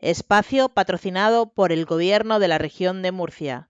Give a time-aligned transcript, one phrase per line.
[0.00, 3.68] espacio patrocinado por el Gobierno de la región de Murcia.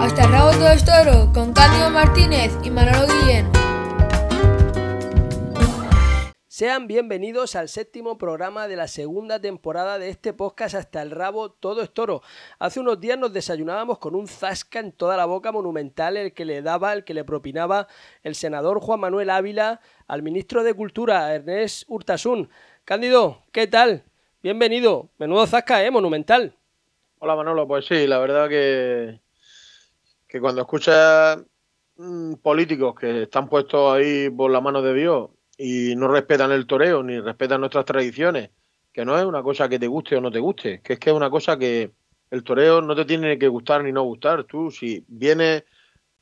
[0.00, 3.59] Hasta el rabo todo es toro, con Cándido Martínez y Manolo Guillén.
[6.60, 11.52] Sean bienvenidos al séptimo programa de la segunda temporada de este podcast Hasta el rabo
[11.52, 12.20] todo es toro.
[12.58, 16.44] Hace unos días nos desayunábamos con un zasca en toda la boca monumental el que
[16.44, 17.88] le daba, el que le propinaba
[18.22, 22.50] el senador Juan Manuel Ávila al ministro de Cultura, Ernest Urtasun.
[22.84, 24.04] Cándido, ¿qué tal?
[24.42, 25.08] Bienvenido.
[25.16, 25.90] Menudo zasca, ¿eh?
[25.90, 26.54] Monumental.
[27.20, 29.18] Hola Manolo, pues sí, la verdad que,
[30.28, 31.42] que cuando escuchas
[31.96, 35.30] mm, políticos que están puestos ahí por la mano de Dios
[35.62, 38.48] y no respetan el toreo ni respetan nuestras tradiciones,
[38.94, 41.10] que no es una cosa que te guste o no te guste, que es que
[41.10, 41.90] es una cosa que
[42.30, 44.44] el toreo no te tiene que gustar ni no gustar.
[44.44, 45.64] Tú, si vienes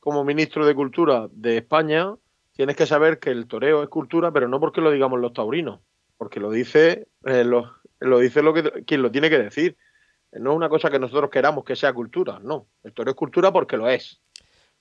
[0.01, 2.15] como ministro de Cultura de España,
[2.51, 5.79] tienes que saber que el toreo es cultura, pero no porque lo digamos los taurinos,
[6.17, 9.77] porque lo dice, eh, lo, lo, dice lo que, quien lo tiene que decir.
[10.33, 12.67] No es una cosa que nosotros queramos que sea cultura, no.
[12.83, 14.21] El toreo es cultura porque lo es.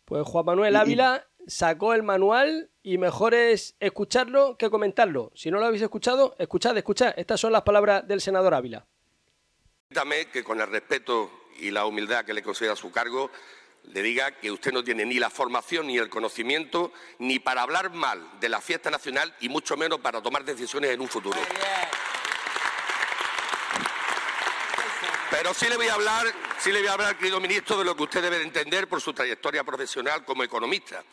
[0.09, 5.31] Pues Juan Manuel Ávila sacó el manual y mejor es escucharlo que comentarlo.
[5.35, 7.13] Si no lo habéis escuchado, escuchad, escuchad.
[7.19, 8.87] Estas son las palabras del senador Ávila.
[9.87, 13.31] Permítame que con el respeto y la humildad que le conceda su cargo,
[13.85, 17.93] le diga que usted no tiene ni la formación ni el conocimiento ni para hablar
[17.93, 21.39] mal de la fiesta nacional y mucho menos para tomar decisiones en un futuro.
[25.31, 26.27] Pero sí le voy a hablar,
[26.59, 29.01] sí le voy a hablar, querido ministro, de lo que usted debe de entender por
[29.01, 31.05] su trayectoria profesional como economista.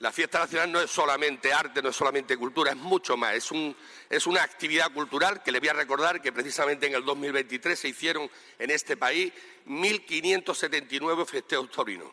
[0.00, 3.34] La fiesta nacional no es solamente arte, no es solamente cultura, es mucho más.
[3.34, 3.74] Es, un,
[4.10, 7.88] es una actividad cultural que le voy a recordar que precisamente en el 2023 se
[7.88, 9.32] hicieron en este país
[9.66, 12.08] 1.579 festejos taurinos.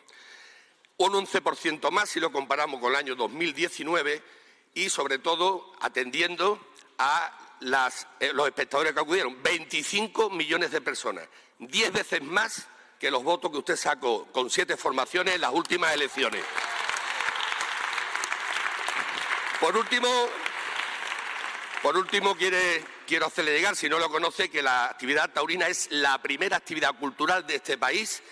[0.96, 4.22] Un 11% más si lo comparamos con el año 2019
[4.72, 6.58] y, sobre todo, atendiendo
[6.96, 7.53] a
[8.20, 9.42] eh, los espectadores que acudieron.
[9.42, 11.26] 25 millones de personas,
[11.58, 12.66] 10 veces más
[12.98, 16.42] que los votos que usted sacó con siete formaciones en las últimas elecciones.
[19.60, 20.08] Por último,
[21.82, 26.20] por último quiero hacerle llegar, si no lo conoce, que la actividad taurina es la
[26.20, 28.22] primera actividad cultural de este país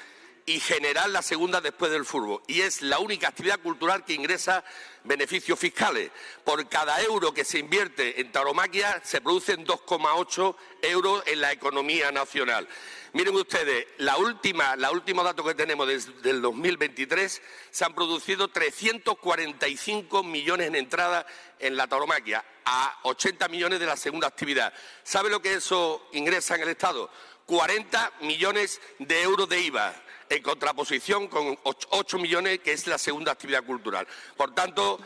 [0.47, 2.43] y general la segunda después del fútbol.
[2.47, 4.65] Y es la única actividad cultural que ingresa
[5.05, 6.11] beneficios fiscales.
[6.45, 12.11] Por cada euro que se invierte en tauromaquia se producen 2,8 euros en la economía
[12.11, 12.69] nacional.
[13.15, 18.49] Miren ustedes, la última, la último dato que tenemos desde el 2023 se han producido
[18.49, 21.27] 345 millones en entradas
[21.59, 24.73] en la tauromaquia, a 80 millones de la segunda actividad.
[25.05, 27.11] ¿Sabe lo que eso ingresa en el Estado?
[27.45, 29.95] 40 millones de euros de IVA
[30.33, 34.07] en contraposición con 8 millones, que es la segunda actividad cultural.
[34.37, 34.99] Por tanto,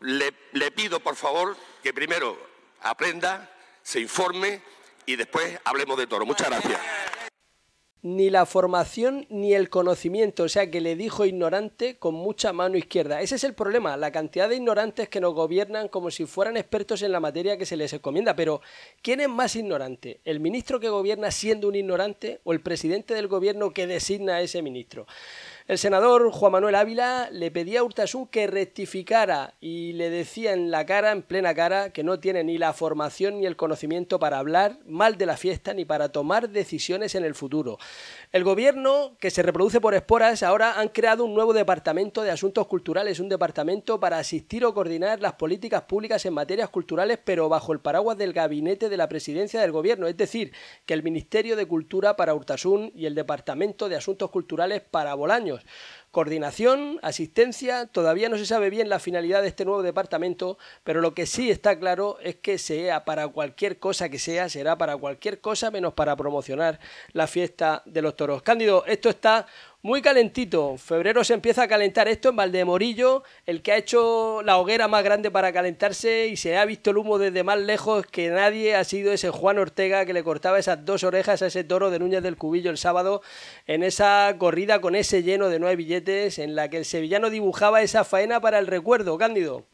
[0.00, 2.36] le, le pido, por favor, que primero
[2.82, 3.50] aprenda,
[3.82, 4.60] se informe
[5.06, 6.26] y después hablemos de toro.
[6.26, 7.07] Muchas gracias
[8.02, 12.76] ni la formación ni el conocimiento, o sea que le dijo ignorante con mucha mano
[12.76, 13.20] izquierda.
[13.20, 17.02] Ese es el problema, la cantidad de ignorantes que nos gobiernan como si fueran expertos
[17.02, 18.36] en la materia que se les encomienda.
[18.36, 18.60] Pero,
[19.02, 20.20] ¿quién es más ignorante?
[20.24, 24.42] ¿El ministro que gobierna siendo un ignorante o el presidente del gobierno que designa a
[24.42, 25.06] ese ministro?
[25.68, 30.70] El senador Juan Manuel Ávila le pedía a Urtasun que rectificara y le decía en
[30.70, 34.38] la cara, en plena cara, que no tiene ni la formación ni el conocimiento para
[34.38, 37.76] hablar mal de la fiesta ni para tomar decisiones en el futuro.
[38.30, 42.66] El gobierno, que se reproduce por esporas, ahora han creado un nuevo departamento de asuntos
[42.66, 47.72] culturales, un departamento para asistir o coordinar las políticas públicas en materias culturales, pero bajo
[47.72, 50.52] el paraguas del gabinete de la presidencia del gobierno, es decir,
[50.84, 55.64] que el Ministerio de Cultura para Urtasun y el Departamento de Asuntos Culturales para Bolaños.
[56.10, 61.12] Coordinación, asistencia, todavía no se sabe bien la finalidad de este nuevo departamento, pero lo
[61.12, 65.42] que sí está claro es que sea para cualquier cosa que sea, será para cualquier
[65.42, 66.80] cosa menos para promocionar
[67.12, 68.40] la fiesta de los toros.
[68.40, 69.46] Cándido, esto está
[69.82, 70.76] muy calentito.
[70.76, 75.04] Febrero se empieza a calentar esto en Valdemorillo, el que ha hecho la hoguera más
[75.04, 78.82] grande para calentarse y se ha visto el humo desde más lejos que nadie ha
[78.84, 82.22] sido ese Juan Ortega que le cortaba esas dos orejas a ese toro de Núñez
[82.22, 83.22] del Cubillo el sábado
[83.66, 87.80] en esa corrida con ese lleno de nueve billetes en la que el sevillano dibujaba
[87.80, 89.64] esa faena para el recuerdo, Cándido.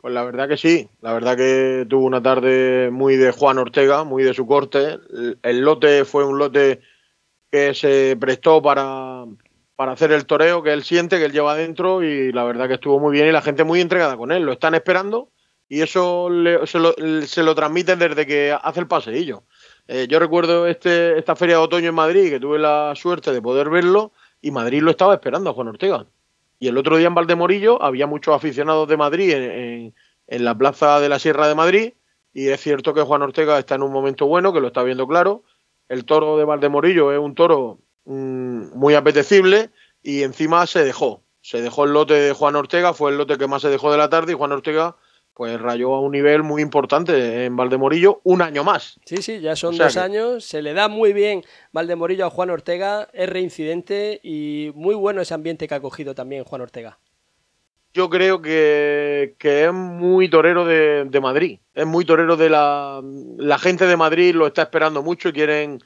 [0.00, 4.04] Pues la verdad que sí, la verdad que tuvo una tarde muy de Juan Ortega,
[4.04, 4.98] muy de su corte.
[5.42, 6.80] El lote fue un lote
[7.54, 9.26] que se prestó para,
[9.76, 12.74] para hacer el toreo que él siente, que él lleva dentro y la verdad que
[12.74, 14.42] estuvo muy bien y la gente muy entregada con él.
[14.42, 15.30] Lo están esperando
[15.68, 16.28] y eso
[16.66, 19.44] se, lo, se, lo, transmiten desde que hace el paseillo.
[19.86, 23.40] Eh, yo recuerdo este, esta feria de otoño en Madrid que tuve la suerte de
[23.40, 24.10] poder verlo
[24.42, 26.06] y Madrid lo estaba esperando a Juan Ortega.
[26.58, 29.94] Y el otro día en Valdemorillo había muchos aficionados de Madrid en,
[30.26, 31.92] en la plaza de la Sierra de Madrid
[32.32, 35.06] y es cierto que Juan Ortega está en un momento bueno, que lo está viendo
[35.06, 35.44] claro.
[35.88, 39.70] El toro de Valdemorillo es un toro mm, muy apetecible
[40.02, 41.22] y encima se dejó.
[41.40, 43.98] Se dejó el lote de Juan Ortega, fue el lote que más se dejó de
[43.98, 44.96] la tarde y Juan Ortega
[45.34, 49.00] pues rayó a un nivel muy importante en Valdemorillo un año más.
[49.04, 53.08] Sí, sí, ya son dos años, se le da muy bien Valdemorillo a Juan Ortega,
[53.12, 56.98] es reincidente y muy bueno ese ambiente que ha cogido también Juan Ortega
[57.94, 61.60] yo creo que, es muy torero de, Madrid.
[61.74, 63.00] Es muy torero de la,
[63.38, 65.80] la gente de Madrid, lo está esperando mucho y quieren,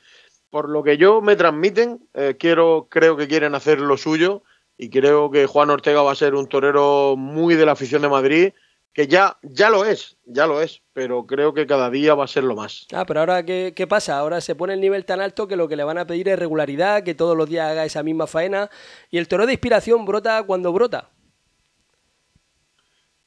[0.49, 4.43] por lo que yo me transmiten, eh, quiero, creo que quieren hacer lo suyo
[4.79, 8.09] y creo que Juan Ortega va a ser un torero muy de la afición de
[8.09, 8.53] Madrid,
[8.95, 12.29] que ya, ya lo es, ya lo es, pero creo que cada día va a
[12.29, 12.87] ser lo más.
[12.93, 14.19] Ah, pero ahora, ¿qué, ¿qué pasa?
[14.19, 16.39] Ahora se pone el nivel tan alto que lo que le van a pedir es
[16.39, 18.71] regularidad, que todos los días haga esa misma faena,
[19.11, 21.11] y el toro de inspiración brota cuando brota.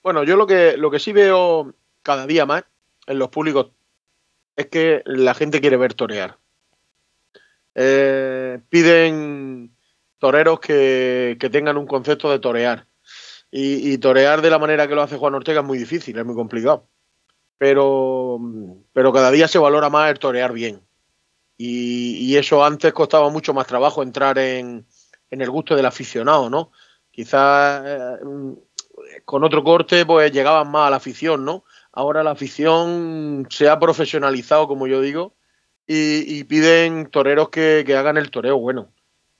[0.03, 2.63] Bueno, yo lo que, lo que sí veo cada día más
[3.07, 3.71] en los públicos
[4.55, 6.37] es que la gente quiere ver torear.
[7.75, 9.75] Eh, piden
[10.17, 12.87] toreros que, tengan un concepto de torear.
[13.53, 16.35] Y, torear de la manera que lo hace Juan Ortega es muy difícil, es muy
[16.35, 16.87] complicado.
[17.57, 18.39] Pero,
[18.93, 20.81] pero cada día se valora más el torear bien.
[21.57, 24.85] Y, eso antes costaba mucho más trabajo entrar en,
[25.29, 26.71] en el gusto del aficionado, ¿no?
[27.11, 28.17] Quizás eh,
[29.31, 31.63] con otro corte pues llegaban más a la afición, ¿no?
[31.93, 35.37] Ahora la afición se ha profesionalizado, como yo digo,
[35.87, 38.91] y, piden toreros que, que hagan el toreo bueno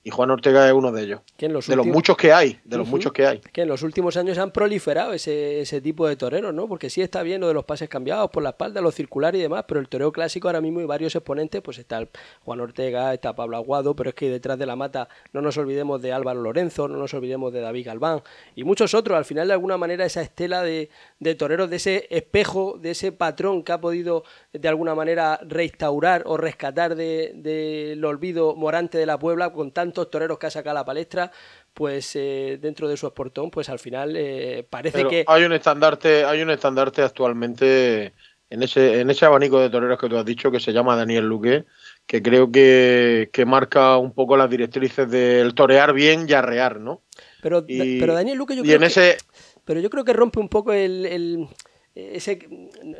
[0.04, 1.20] y Juan Ortega es uno de ellos.
[1.38, 3.40] de los muchos que hay, de los muchos que hay.
[3.52, 6.68] Que en los últimos años han proliferado ese, ese tipo de toreros, ¿no?
[6.68, 9.42] Porque sí está bien lo de los pases cambiados por la espalda, los circulares y
[9.42, 12.06] demás, pero el toreo clásico ahora mismo hay varios exponentes, pues está
[12.44, 16.02] Juan Ortega, está Pablo Aguado, pero es que detrás de la mata no nos olvidemos
[16.02, 18.22] de Álvaro Lorenzo, no nos olvidemos de David Galván
[18.56, 19.16] y muchos otros.
[19.16, 20.90] Al final, de alguna manera, esa estela de,
[21.20, 26.24] de toreros, de ese espejo, de ese patrón que ha podido de alguna manera restaurar
[26.26, 30.76] o rescatar del de, olvido morante de la Puebla con tantos toreros que ha sacado
[30.76, 31.30] a la palestra,
[31.74, 35.24] pues eh, dentro de su esportón, pues al final eh, parece que...
[35.26, 38.14] Hay un estandarte, hay un estandarte actualmente
[38.48, 41.26] en ese, en ese abanico de toreros que tú has dicho que se llama Daniel
[41.26, 41.64] Luque,
[42.06, 47.02] que creo que, marca un poco las directrices del torear bien y arrear, ¿no?
[47.42, 49.16] Pero, pero Daniel Luque yo creo que...
[49.64, 51.46] Pero yo creo que rompe un poco el
[51.94, 52.48] ese,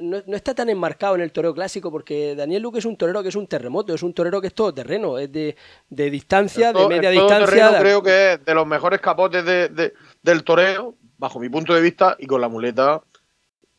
[0.03, 3.31] no, está tan enmarcado en el toreo clásico porque Daniel Luque es un torero que
[3.31, 5.57] es un terremoto, es un torero que es todo terreno, es de,
[5.89, 7.79] distancia, de media distancia.
[7.79, 12.17] Creo que es de los mejores capotes de, del toreo, bajo mi punto de vista,
[12.19, 13.03] y con la muleta,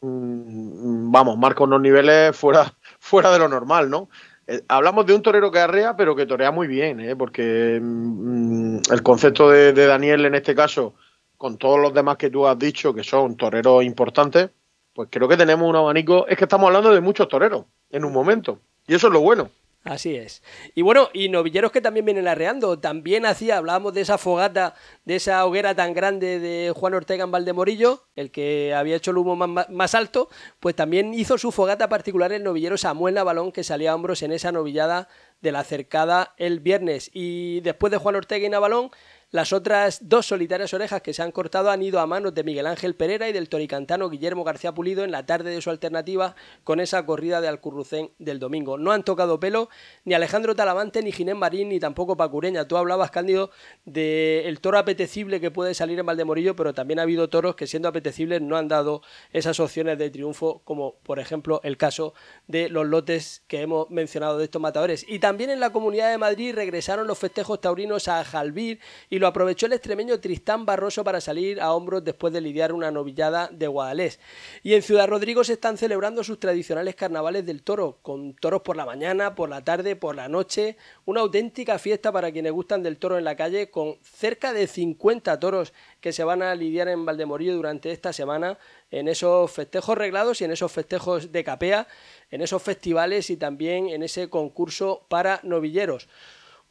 [0.02, 4.10] mm, vamos, marca unos niveles fuera, fuera de lo normal, ¿no?
[4.48, 7.16] Eh, hablamos de un torero que arrea, pero que torea muy bien, ¿eh?
[7.16, 10.96] porque mm, el concepto de Daniel en este caso,
[11.38, 14.50] con todos los demás que tú has dicho, que son toreros importantes,
[14.94, 16.28] pues creo que tenemos un abanico.
[16.28, 18.60] Es que estamos hablando de muchos toreros en un momento.
[18.88, 19.50] Y eso es lo bueno.
[19.84, 20.42] Así es.
[20.76, 22.80] Y bueno, y novilleros que también vienen arreando.
[22.80, 27.32] También hacía, hablábamos de esa fogata, de esa hoguera tan grande de Juan Ortega en
[27.32, 30.30] Valdemorillo, el que había hecho el humo más, alto,
[30.62, 34.32] pues también hizo su fogata particular el novillero Samuel Navalón, que salía a hombros en
[34.32, 35.10] esa novillada
[35.42, 37.12] de la cercada el viernes.
[37.14, 38.90] Y después de Juan Ortega y Navalón,
[39.34, 42.68] las otras dos solitarias orejas que se han cortado han ido a manos de Miguel
[42.68, 46.80] Ángel Pereira y del toricantano Guillermo García Pulido en la tarde de su alternativa con
[46.80, 48.78] esa corrida de Alcurrucén del domingo.
[48.78, 49.70] No han tocado pelo
[50.06, 52.68] ni Alejandro Talavante, ni Ginés Marín, ni tampoco Pacureña.
[52.68, 53.50] Tú hablabas, Cándido,
[53.86, 57.90] del toro apetecible que puede salir en Valdemorillo, pero también ha habido toros que siendo
[57.90, 62.14] apetecibles no han dado esas opciones de triunfo, como por ejemplo el caso
[62.46, 65.04] de los lotes que hemos mencionado de estos matadores.
[65.10, 69.30] Y también en la Comunidad de Madrid regresaron los festejos taurinos a Jalvir y lo
[69.30, 73.68] aprovechó el extremeño Tristán Barroso para salir a hombros después de lidiar una novillada de
[73.68, 74.20] Guadalés.
[74.64, 78.76] Y en Ciudad Rodrigo se están celebrando sus tradicionales carnavales del toro, con toros por
[78.76, 80.76] la mañana, por la tarde, por la noche,
[81.06, 85.40] una auténtica fiesta para quienes gustan del toro en la calle, con cerca de 50
[85.40, 88.58] toros que se van a lidiar en Valdemorillo durante esta semana,
[88.92, 91.88] en esos festejos reglados y en esos festejos de capea,
[92.30, 96.10] en esos festivales y también en ese concurso para novilleros.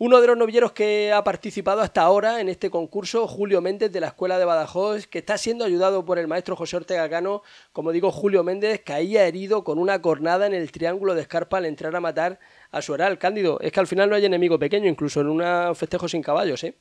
[0.04, 4.00] Uno de los novilleros que ha participado hasta ahora en este concurso, Julio Méndez de
[4.00, 7.44] la Escuela de Badajoz, que está siendo ayudado por el maestro José Ortega Cano.
[7.71, 11.66] Como digo, Julio Méndez caía herido con una cornada en el triángulo de escarpa al
[11.66, 12.40] entrar a matar
[12.73, 13.16] a su heral.
[13.16, 16.64] Cándido, es que al final no hay enemigo pequeño, incluso en un festejo sin caballos,
[16.64, 16.75] ¿eh?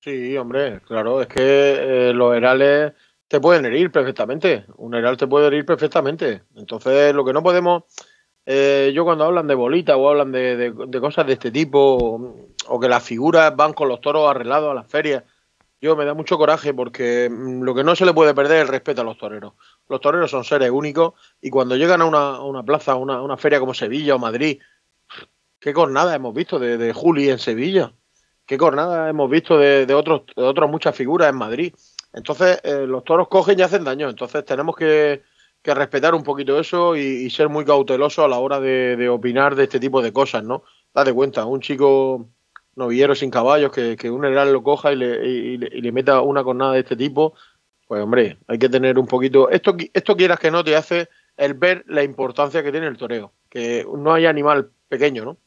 [0.00, 2.92] Sí, hombre, claro, es que eh, los herales
[3.26, 4.66] te pueden herir perfectamente.
[4.76, 6.42] Un heral te puede herir perfectamente.
[6.56, 7.84] Entonces, lo que no podemos
[8.50, 12.88] eh, yo cuando hablan de bolitas o hablan de, cosas de este tipo, o, que
[12.88, 15.22] las figuras van con los toros arreglados a las ferias,
[15.82, 18.62] Yo me da mucho coraje porque mm, lo que no se le puede perder es
[18.62, 19.52] el respeto a los toreros.
[19.86, 21.12] Los toreros son seres únicos
[21.42, 24.60] y cuando llegan a una, plaza, a una, feria como Sevilla o Madrid,
[25.60, 27.92] ¿qué cornada hemos visto de, de Juli en Sevilla?
[28.48, 31.74] ¿Qué cornada hemos visto de, otros, de otras muchas figuras en Madrid?
[32.14, 34.08] Entonces, eh, los toros cogen y hacen daño.
[34.08, 35.22] Entonces, tenemos que,
[35.64, 39.80] respetar un poquito eso y, ser muy cautelosos a la hora de, opinar de este
[39.80, 40.62] tipo de cosas, ¿no?
[40.94, 42.28] Date cuenta, un chico
[42.74, 46.44] novillero sin caballos que, que un heral lo coja y le, y, le, meta una
[46.44, 47.34] cornada de este tipo,
[47.86, 49.50] pues hombre, hay que tener un poquito.
[49.50, 53.32] Esto, esto quieras que no te hace el ver la importancia que tiene el toreo,
[53.48, 55.38] que no hay animal pequeño, ¿no?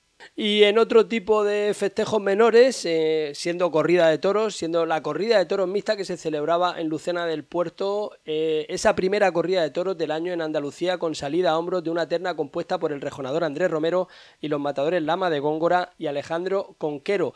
[0.44, 5.38] Y en otro tipo de festejos menores, eh, siendo corrida de toros, siendo la corrida
[5.38, 9.70] de toros mixta que se celebraba en Lucena del Puerto, eh, esa primera corrida de
[9.70, 13.02] toros del año en Andalucía con salida a hombros de una terna compuesta por el
[13.02, 14.08] rejonador Andrés Romero
[14.40, 17.36] y los matadores Lama de Góngora y Alejandro Conquero.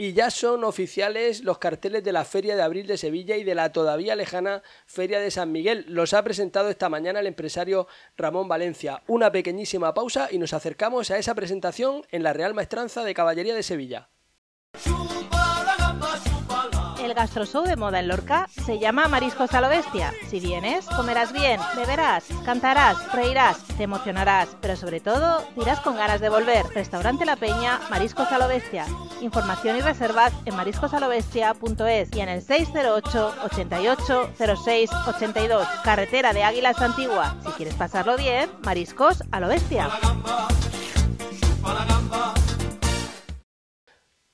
[0.00, 3.54] Y ya son oficiales los carteles de la Feria de Abril de Sevilla y de
[3.54, 5.84] la todavía lejana Feria de San Miguel.
[5.88, 9.02] Los ha presentado esta mañana el empresario Ramón Valencia.
[9.08, 13.54] Una pequeñísima pausa y nos acercamos a esa presentación en la Real Maestranza de Caballería
[13.54, 14.08] de Sevilla.
[17.10, 20.14] El gastroshow de moda en Lorca se llama Mariscos a lo Bestia.
[20.28, 26.20] Si vienes, comerás bien, beberás, cantarás, reirás, te emocionarás, pero sobre todo, dirás con ganas
[26.20, 26.64] de volver.
[26.72, 28.86] Restaurante La Peña, Mariscos a lo Bestia.
[29.22, 34.30] Información y reservas en mariscosalobestia.es y en el 608 88
[34.64, 35.66] 06 82.
[35.82, 37.34] Carretera de Águilas Antigua.
[37.44, 39.90] Si quieres pasarlo bien, Mariscos a lo Bestia.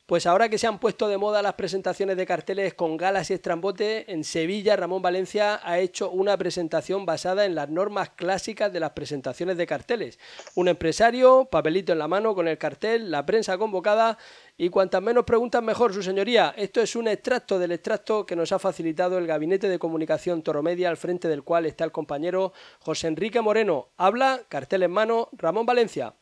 [0.07, 3.35] Pues ahora que se han puesto de moda las presentaciones de carteles con galas y
[3.35, 8.79] estrambote, en Sevilla Ramón Valencia ha hecho una presentación basada en las normas clásicas de
[8.79, 10.21] las presentaciones de carteles.
[10.55, 14.17] Un empresario, papelito en la mano con el cartel, la prensa convocada
[14.57, 16.55] y cuantas menos preguntas mejor, su señoría.
[16.57, 20.89] Esto es un extracto del extracto que nos ha facilitado el Gabinete de Comunicación Toromedia,
[20.89, 23.89] al frente del cual está el compañero José Enrique Moreno.
[23.97, 26.15] Habla, cartel en mano, Ramón Valencia.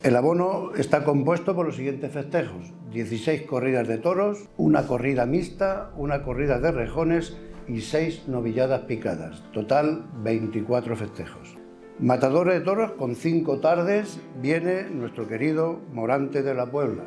[0.00, 2.72] El abono está compuesto por los siguientes festejos.
[2.92, 7.36] 16 corridas de toros, una corrida mixta, una corrida de rejones
[7.66, 9.42] y 6 novilladas picadas.
[9.52, 11.56] Total 24 festejos.
[11.98, 17.02] Matadores de toros con 5 tardes viene nuestro querido Morante de la Puebla.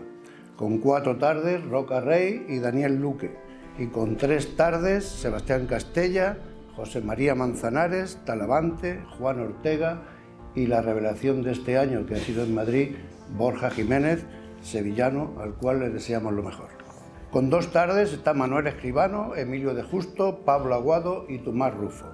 [0.58, 3.38] Con 4 tardes Roca Rey y Daniel Luque.
[3.80, 6.40] Y con 3 tardes Sebastián Castella,
[6.76, 10.02] José María Manzanares, Talavante, Juan Ortega
[10.56, 12.96] y la revelación de este año, que ha sido en Madrid,
[13.36, 14.26] Borja Jiménez,
[14.62, 16.70] sevillano, al cual le deseamos lo mejor.
[17.32, 22.08] Con dos tardes está Manuel Escribano, Emilio de Justo, Pablo Aguado y Tomás Rufo.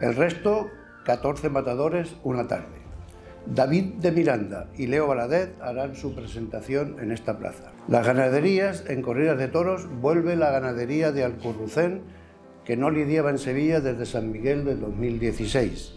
[0.00, 0.68] El resto,
[1.04, 2.76] 14 matadores, una tarde.
[3.46, 7.70] David de Miranda y Leo Baladet harán su presentación en esta plaza.
[7.86, 12.00] Las ganaderías en corridas de toros vuelve la ganadería de Alcurrucén,
[12.64, 15.92] que no lidiaba en Sevilla desde San Miguel del 2016.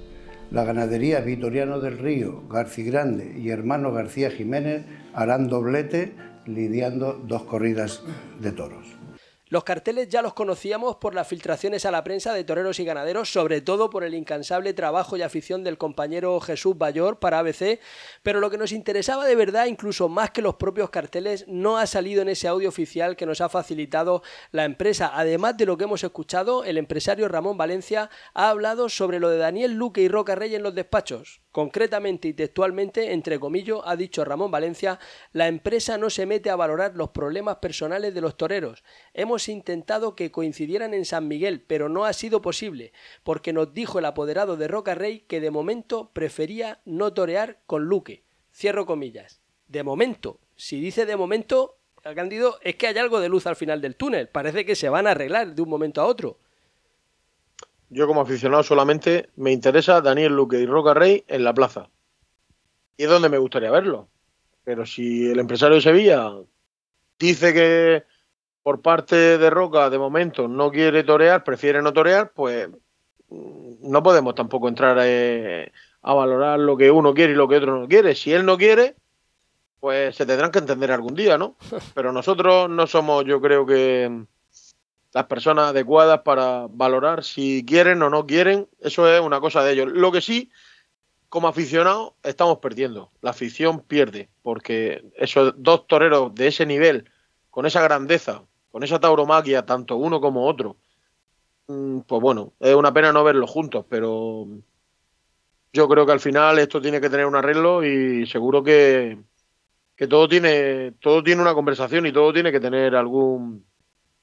[0.51, 6.15] La ganadería Vitoriano del Río, García Grande y hermano García Jiménez harán doblete
[6.48, 8.03] lidiando dos corridas
[8.41, 8.99] de toros.
[9.51, 13.34] Los carteles ya los conocíamos por las filtraciones a la prensa de toreros y ganaderos,
[13.34, 17.79] sobre todo por el incansable trabajo y afición del compañero Jesús Bayor para ABC,
[18.22, 21.88] pero lo que nos interesaba de verdad, incluso más que los propios carteles, no ha
[21.88, 25.10] salido en ese audio oficial que nos ha facilitado la empresa.
[25.15, 29.39] Además de lo que hemos escuchado, el empresario Ramón Valencia ha hablado sobre lo de
[29.39, 31.41] Daniel Luque y Roca Rey en los despachos.
[31.51, 35.00] Concretamente y textualmente, entre comillas, ha dicho Ramón Valencia,
[35.34, 38.84] la empresa no se mete a valorar los problemas personales de los toreros.
[39.15, 42.91] Hemos intentado que coincidieran en San Miguel, pero no ha sido posible,
[43.24, 47.86] porque nos dijo el apoderado de Roca Rey que de momento prefería no torear con
[47.86, 48.24] Luque.
[48.53, 49.39] Cierro comillas.
[49.67, 50.39] De momento.
[50.55, 54.27] Si dice de momento, Cándido, es que hay algo de luz al final del túnel.
[54.27, 56.39] Parece que se van a arreglar de un momento a otro.
[57.89, 61.89] Yo como aficionado solamente me interesa Daniel Luque y Roca Rey en la plaza.
[62.98, 64.10] Y es donde me gustaría verlo.
[64.63, 66.31] Pero si el empresario de Sevilla
[67.17, 68.03] dice que
[68.63, 72.70] por parte de Roca de momento no quiere torear, prefiere no torear, pues
[73.30, 77.58] mm, no podemos tampoco entrar eh, a, valorar lo que uno quiere y lo que
[77.58, 78.16] otro no quiere.
[78.16, 78.96] Si él no quiere,
[79.80, 81.56] pues se tendrán que entender algún día, ¿no?
[81.96, 84.25] Pero nosotros no somos, yo creo que
[85.13, 89.74] las personas adecuadas para valorar si quieren o no quieren, eso es una cosa de
[89.74, 89.88] ellos.
[89.92, 90.51] Lo que sí,
[91.30, 93.12] como aficionados, estamos perdiendo.
[93.22, 97.10] La afición pierde, porque esos dos toreros de ese nivel,
[97.50, 100.76] con esa grandeza, con esa tauromaquia, tanto uno como otro,
[101.68, 104.48] mm, pues bueno, es una pena no verlos juntos, pero
[105.74, 109.20] yo creo que al final esto tiene que tener un arreglo y seguro que,
[109.96, 113.66] que todo tiene todo tiene una conversación y todo tiene que tener algún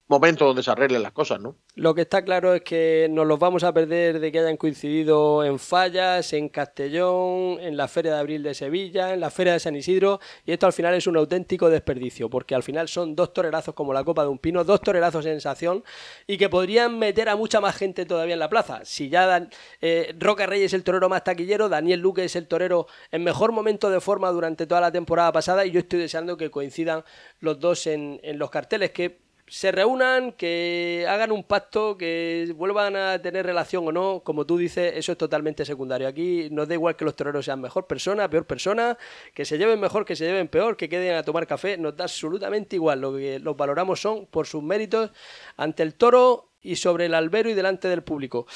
[0.08, 1.56] momento donde se arreglen las cosas, ¿no?
[1.74, 5.44] Lo que está claro es que nos los vamos a perder de que hayan coincidido
[5.44, 9.60] en Fallas, en Castellón, en la Feria de Abril de Sevilla, en la Feria de
[9.60, 13.32] San Isidro, y esto al final es un auténtico desperdicio, porque al final son dos
[13.32, 15.82] torerazos como la Copa de un Pino, dos torerazos sensación,
[16.26, 18.84] y que podrían meter a mucha más gente todavía en la plaza.
[18.84, 22.46] Si ya dan, eh, Roca Reyes es el torero más taquillero, Daniel Luque es el
[22.46, 26.36] torero en mejor momento de forma durante toda la temporada pasada, y yo estoy deseando
[26.36, 27.02] que coincidan
[27.40, 32.96] los dos en, en los carteles, que se reúnan, que hagan un pacto, que vuelvan
[32.96, 36.08] a tener relación o no, como tú dices, eso es totalmente secundario.
[36.08, 38.98] Aquí nos da igual que los toreros sean mejor persona, peor persona,
[39.34, 42.04] que se lleven mejor, que se lleven peor, que queden a tomar café, nos da
[42.04, 43.00] absolutamente igual.
[43.00, 45.10] Lo que los valoramos son por sus méritos
[45.56, 48.46] ante el toro y sobre el albero y delante del público.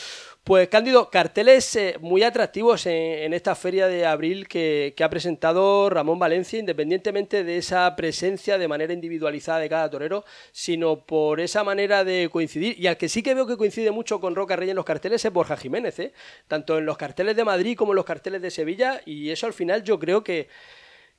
[0.42, 6.18] Pues Cándido, carteles eh, muy atractivos en, esta feria de abril que, ha presentado Ramón
[6.18, 12.04] Valencia, independientemente de esa presencia de manera individualizada de cada torero, sino por esa manera
[12.04, 12.80] de coincidir.
[12.80, 15.24] Y al que sí que veo que coincide mucho con Roca Rey en los carteles
[15.24, 16.12] es Borja Jiménez, ¿eh?
[16.48, 19.52] tanto en los carteles de Madrid como en los carteles de Sevilla, y eso al
[19.52, 20.48] final yo creo que,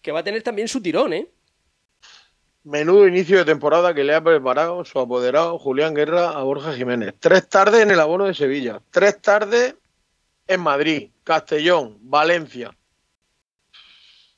[0.01, 1.29] que va a tener también su tirón, ¿eh?
[2.63, 7.15] Menudo inicio de temporada que le ha preparado su apoderado Julián Guerra a Borja Jiménez.
[7.19, 9.75] Tres tardes en el abono de Sevilla, tres tardes
[10.45, 12.77] en Madrid, Castellón, Valencia.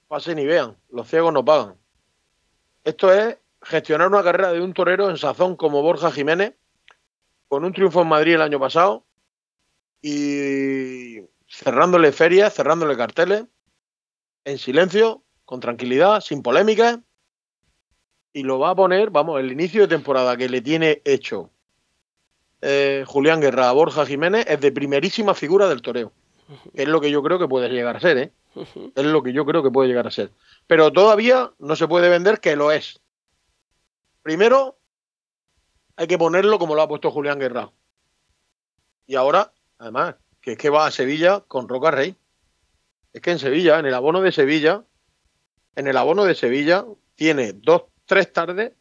[0.08, 1.75] Pasen y vean, los ciegos no pagan.
[2.86, 6.56] Esto es gestionar una carrera de un torero en sazón como Borja Jiménez,
[7.50, 9.06] con un triunfo en Madrid el año pasado
[10.01, 13.44] y cerrándole ferias, cerrándole carteles,
[14.46, 17.00] en silencio, con tranquilidad, sin polémicas
[18.34, 21.52] y lo va a poner, vamos, el inicio de temporada que le tiene hecho
[22.62, 26.12] eh, Julián Guerra a Borja Jiménez es de primerísima figura del toreo.
[26.74, 28.32] Es lo que yo creo que puede llegar a ser, ¿eh?
[28.96, 30.32] Es lo que yo creo que puede llegar a ser.
[30.68, 33.02] Pero todavía no se puede vender que lo es.
[34.22, 34.78] Primero,
[35.96, 37.72] hay que ponerlo como lo ha puesto Julián Guerra.
[39.08, 42.16] Y ahora, además, que es que va a Sevilla con Roca Rey.
[43.12, 44.84] Es que en Sevilla, en el abono de Sevilla,
[45.75, 48.74] en el abono de Sevilla, tiene dos tres tardes,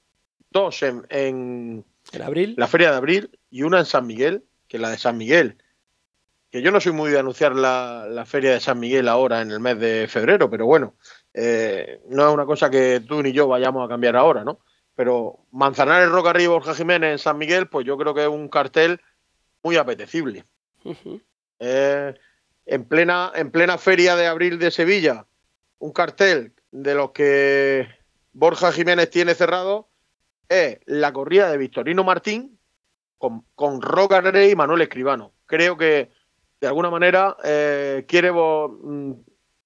[0.51, 1.85] dos en, en,
[2.23, 2.55] abril?
[2.57, 5.59] la feria de abril y una en San Miguel, que es la de San Miguel.
[6.51, 9.61] Que yo no soy muy de anunciar la, feria de San Miguel ahora en el
[9.61, 10.95] mes de febrero, pero bueno,
[11.33, 14.59] eh, no es una cosa que tú ni yo vayamos a cambiar ahora, ¿no?
[14.95, 18.29] Pero Manzanares, Roca Arriba y Borja Jiménez en San Miguel, pues yo creo que es
[18.29, 19.01] un cartel
[19.63, 20.45] muy apetecible.
[21.59, 22.15] Eh,
[22.67, 25.27] en, plena, en plena feria de abril de Sevilla,
[25.79, 27.87] un cartel de los que
[28.33, 29.89] Borja Jiménez tiene cerrado
[30.87, 32.59] la corrida de Victorino Martín
[33.17, 35.33] con, con Roca Rey y Manuel Escribano.
[35.47, 36.11] Creo que
[36.61, 39.13] de alguna manera eh, quiere mm,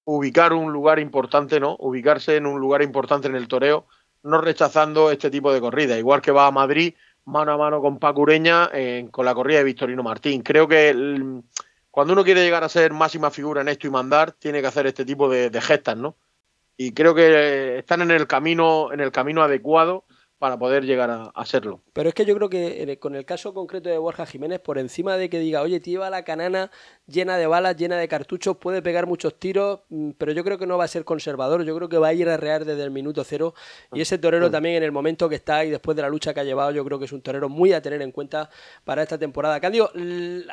[0.05, 1.75] ubicar un lugar importante, ¿no?
[1.79, 3.87] Ubicarse en un lugar importante en el toreo,
[4.23, 5.97] no rechazando este tipo de corrida.
[5.97, 6.93] Igual que va a Madrid
[7.25, 8.69] mano a mano con Pacureña
[9.11, 10.41] con la corrida de Victorino Martín.
[10.41, 10.95] Creo que
[11.91, 14.87] cuando uno quiere llegar a ser máxima figura en esto y mandar, tiene que hacer
[14.87, 16.15] este tipo de, de gestas, ¿no?
[16.77, 20.05] Y creo que están en el camino, en el camino adecuado
[20.39, 21.81] para poder llegar a, a, serlo.
[21.93, 25.17] Pero es que yo creo que con el caso concreto de Borja Jiménez, por encima
[25.17, 26.69] de que diga, oye, te iba la canana
[27.07, 30.67] llena de balas, llena de cartuchos, puede pegar muchos tiros, mm, pero yo creo que
[30.67, 32.91] no va a ser conservador, yo creo que va a ir a rear desde el
[32.91, 33.55] minuto cero.
[33.93, 36.41] Y ese torero también en el momento que está y después de la lucha que
[36.41, 38.49] ha llevado, yo creo que es un torero muy a tener en cuenta
[38.83, 39.59] para esta temporada.
[39.59, 39.89] Candio,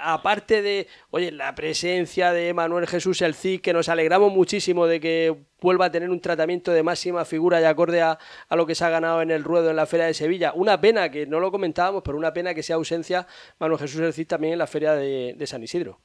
[0.00, 5.00] aparte de, oye, la presencia de Manuel Jesús El Cid, que nos alegramos muchísimo de
[5.00, 8.18] que vuelva a tener un tratamiento de máxima figura y acorde a,
[8.50, 10.52] lo que se ha ganado en el ruedo en la Feria de Sevilla.
[10.54, 13.26] Una pena que no lo comentábamos, pero una pena que sea ausencia
[13.58, 16.00] Manuel Jesús El Cid también en la Feria de San Isidro.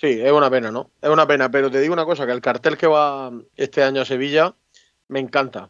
[0.00, 0.92] Sí, es una pena, ¿no?
[1.02, 4.00] Es una pena, pero te digo una cosa, que el cartel que va este año
[4.00, 4.54] a Sevilla
[5.08, 5.68] me encanta.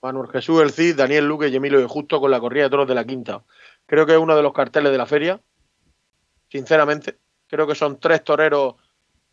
[0.00, 2.88] Manuel Jesús El Cid, Daniel Luque y Emilio de Justo con la corrida de toros
[2.88, 3.44] de la quinta.
[3.84, 5.42] Creo que es uno de los carteles de la feria,
[6.48, 7.18] sinceramente.
[7.48, 8.76] Creo que son tres toreros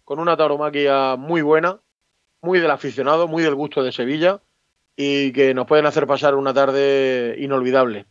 [0.03, 1.79] con una tauromaquia muy buena,
[2.45, 4.39] muy del aficionado, muy del gusto de Sevilla
[4.95, 8.05] y que nos pueden hacer pasar una tarde inolvidable.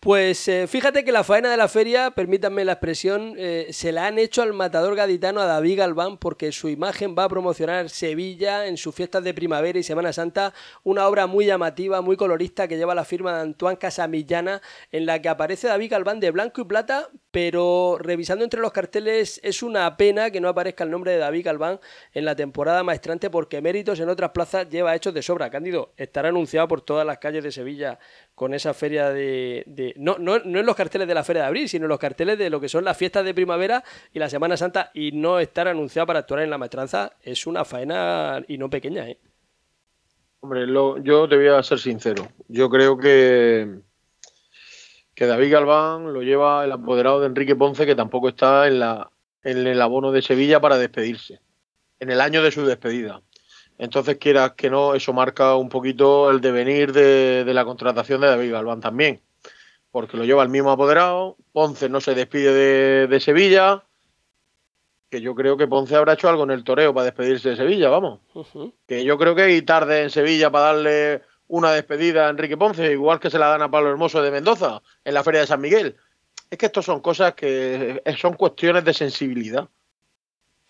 [0.00, 4.06] Pues eh, fíjate que la faena de la feria, permítanme la expresión, eh, se la
[4.06, 8.68] han hecho al matador gaditano a David Galván porque su imagen va a promocionar Sevilla
[8.68, 12.76] en sus fiestas de primavera y Semana Santa, una obra muy llamativa, muy colorista que
[12.76, 16.64] lleva la firma de Antoine Casamillana en la que aparece David Galván de blanco y
[16.66, 21.18] plata, pero revisando entre los carteles es una pena que no aparezca el nombre de
[21.18, 21.80] David Galván
[22.12, 25.50] en la temporada maestrante porque méritos en otras plazas lleva hechos de sobra.
[25.50, 27.98] Cándido, estará anunciado por todas las calles de Sevilla
[28.38, 31.68] con esa feria de no, no, no en los carteles de la Feria de Abril,
[31.68, 33.82] sino en los carteles de lo que son las fiestas de primavera
[34.14, 37.64] y la Semana Santa y no estar anunciado para actuar en la maestranza es una
[37.64, 39.18] faena y no pequeña, ¿eh?
[40.40, 40.66] Hombre,
[41.02, 42.28] yo te voy a ser sincero.
[42.46, 43.80] Yo creo que
[45.18, 49.10] que David Galván lo lleva el apoderado de Enrique Ponce, que tampoco está en, la,
[49.42, 51.40] en el abono de Sevilla para despedirse,
[51.98, 53.20] en el año de su despedida.
[53.78, 58.52] Entonces, quieras que no, eso marca un poquito el devenir de, la contratación de David
[58.52, 59.22] Galván también,
[59.92, 63.84] porque lo lleva el mismo apoderado, Ponce no se despide de, Sevilla,
[65.08, 67.88] que yo creo que Ponce habrá hecho algo en el toreo para despedirse de Sevilla,
[67.88, 68.20] vamos.
[68.86, 72.92] Que yo creo que hay tarde en Sevilla para darle una despedida a Enrique Ponce,
[72.92, 75.60] igual que se la dan a Pablo Hermoso de Mendoza en la Feria de San
[75.60, 75.96] Miguel.
[76.50, 79.68] Es que esto son cosas que son cuestiones de sensibilidad.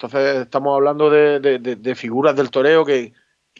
[0.00, 3.12] Entonces estamos hablando de, figuras del toreo que,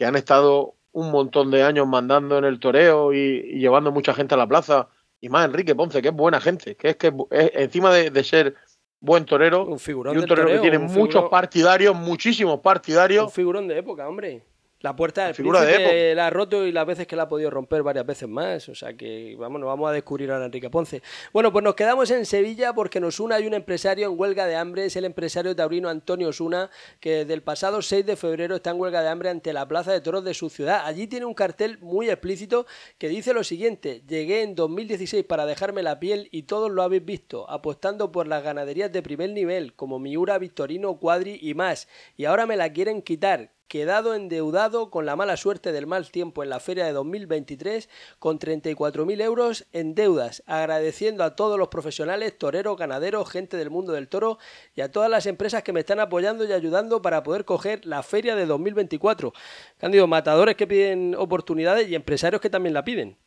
[0.05, 4.37] han estado un montón de años mandando en el toreo y, llevando mucha gente a
[4.37, 4.87] la plaza.
[5.19, 8.55] Y más Enrique Ponce, que es buena gente, que es que encima de, ser
[9.01, 13.25] buen torero, un y un torero, que tiene muchos partidarios, muchísimos partidarios.
[13.25, 14.41] Un figurón de época, hombre.
[14.81, 17.49] La puerta del figura de la ha roto y las veces que la ha podido
[17.49, 18.69] romper varias veces más.
[18.69, 21.01] O sea que vamos, vamos a descubrir a Enrique Ponce.
[21.33, 24.55] Bueno, pues nos quedamos en Sevilla porque nos una hay un empresario en huelga de
[24.55, 24.85] hambre.
[24.85, 26.69] Es el empresario taurino Antonio Osuna,
[27.01, 29.91] que desde el pasado 6 de febrero está en huelga de hambre ante la Plaza
[29.91, 30.83] de Toros de su ciudad.
[30.85, 32.65] Allí tiene un cartel muy explícito
[32.97, 37.03] que dice lo siguiente: Llegué en 2016 para dejarme la piel y todos lo habéis
[37.03, 41.89] visto, apostando por las ganaderías de primer nivel como Miura, Victorino, Cuadri y más.
[42.15, 46.43] Y ahora me la quieren quitar quedado endeudado con la mala suerte del mal tiempo
[46.43, 52.37] en la feria de 2023 con 34.000 euros en deudas, agradeciendo a todos los profesionales,
[52.37, 54.39] toreros, ganaderos, gente del mundo del toro
[54.75, 58.03] y a todas las empresas que me están apoyando y ayudando para poder coger la
[58.03, 59.31] feria de 2024.
[59.77, 63.17] Cándido, matadores que piden oportunidades y empresarios que también la piden.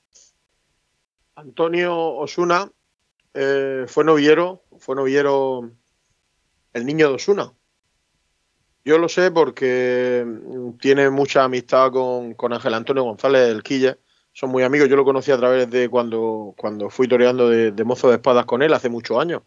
[1.37, 2.71] Antonio Osuna
[3.33, 5.71] eh, fue novillero, fue novillero
[6.73, 7.55] el niño de Osuna,
[8.85, 13.97] yo lo sé porque mm, tiene mucha amistad con, Ángel Antonio González del Quilla.
[14.33, 14.89] Son muy amigos.
[14.89, 18.63] Yo lo conocí a través de cuando, cuando fui toreando de, mozo de espadas con
[18.63, 19.43] él hace muchos años.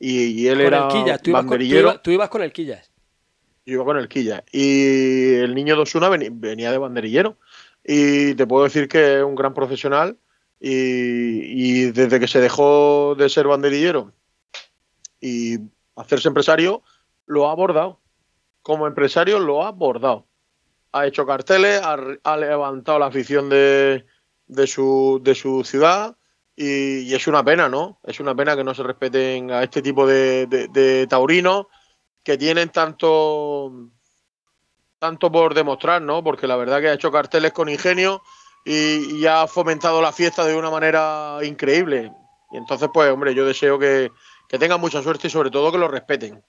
[0.00, 2.00] Y, él era ¿Tú banderillero.
[2.00, 2.90] tú, ibas, con el Quillas.
[3.64, 4.42] Yo iba con el Quillas.
[4.50, 7.36] Y el niño Dosuna venía de banderillero.
[7.84, 10.18] Y te puedo decir que es un gran profesional.
[10.58, 14.12] Y, y desde que se dejó de ser banderillero
[15.20, 15.58] y
[15.96, 16.82] hacerse empresario,
[17.26, 18.00] lo ha abordado
[18.64, 20.26] como empresario lo ha abordado.
[20.90, 24.04] Ha hecho carteles, ha, levantado la afición de,
[24.66, 26.16] su, de su ciudad
[26.56, 28.00] y, es una pena, ¿no?
[28.04, 31.66] Es una pena que no se respeten a este tipo de, taurinos
[32.22, 33.90] que tienen tanto,
[34.98, 36.24] tanto por demostrar, ¿no?
[36.24, 38.22] Porque la verdad que ha hecho carteles con ingenio
[38.64, 42.10] y, y, ha fomentado la fiesta de una manera increíble.
[42.50, 44.10] Y entonces, pues, hombre, yo deseo que,
[44.48, 46.42] que tengan mucha suerte y sobre todo que lo respeten.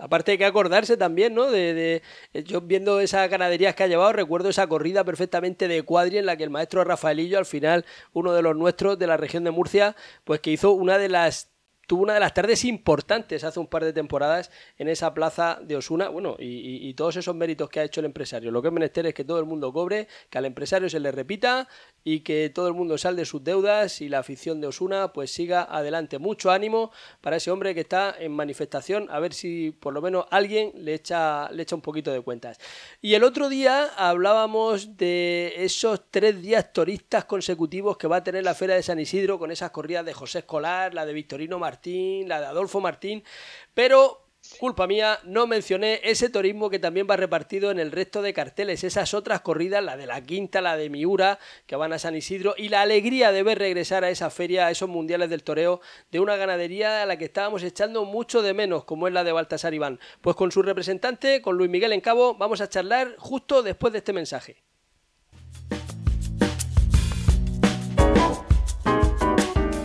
[0.00, 1.50] Aparte hay que acordarse también, ¿no?
[1.50, 6.18] De, eh, yo viendo esas ganaderías que ha llevado, recuerdo esa corrida perfectamente de cuadri
[6.18, 9.44] en la que el maestro Rafaelillo, al final, uno de los nuestros de la región
[9.44, 11.55] de Murcia, pues que hizo una de las
[11.86, 15.76] tuvo una de las tardes importantes hace un par de temporadas en esa plaza de
[15.76, 16.08] Osuna.
[16.08, 18.50] Bueno, y, todos esos méritos que ha hecho el empresario.
[18.50, 21.12] Lo que es menester es que todo el mundo cobre, que al empresario se le
[21.12, 21.68] repita
[22.04, 25.30] y que todo el mundo sal de sus deudas y la afición de Osuna pues
[25.30, 26.18] siga adelante.
[26.18, 30.26] Mucho ánimo para ese hombre que está en manifestación, a ver si por lo menos
[30.30, 32.58] alguien le echa, le echa un poquito de cuentas.
[33.02, 38.42] Y el otro día hablábamos de esos tres días turistas consecutivos que va a tener
[38.42, 41.75] la Feria de San Isidro con esas corridas de José Escolar, la de Victorino Martínez
[41.76, 43.22] Martín, la de Adolfo Martín,
[43.74, 44.22] pero
[44.58, 48.82] culpa mía, no mencioné ese turismo que también va repartido en el resto de carteles,
[48.82, 52.54] esas otras corridas, la de la Quinta, la de Miura, que van a San Isidro,
[52.56, 56.20] y la alegría de ver regresar a esa feria, a esos mundiales del toreo, de
[56.20, 59.74] una ganadería a la que estábamos echando mucho de menos, como es la de Baltasar
[59.74, 60.00] Iván.
[60.22, 63.98] Pues con su representante, con Luis Miguel en Cabo, vamos a charlar justo después de
[63.98, 64.65] este mensaje.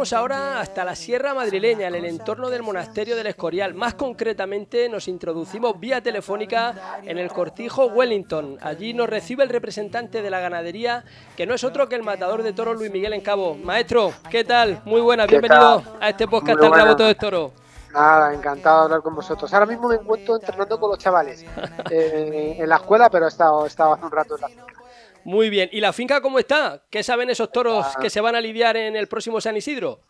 [0.00, 3.74] Ahora hasta la Sierra Madrileña, en el entorno del monasterio del Escorial.
[3.74, 8.56] Más concretamente, nos introducimos vía telefónica en el cortijo Wellington.
[8.62, 11.04] Allí nos recibe el representante de la ganadería,
[11.36, 13.54] que no es otro que el matador de toros Luis Miguel Encabo.
[13.56, 14.80] Maestro, ¿qué tal?
[14.86, 17.52] Muy buenas, bienvenido a este podcast del Rabo de Toro.
[17.92, 19.52] Nada, encantado de hablar con vosotros.
[19.52, 21.44] Ahora mismo me encuentro entrenando con los chavales
[21.90, 24.79] eh, en la escuela, pero he estado, he estado hace un rato en la finca.
[25.24, 25.68] Muy bien.
[25.72, 26.84] ¿Y la finca cómo está?
[26.90, 27.98] ¿Qué saben esos toros ah.
[28.00, 30.00] que se van a lidiar en el próximo San Isidro?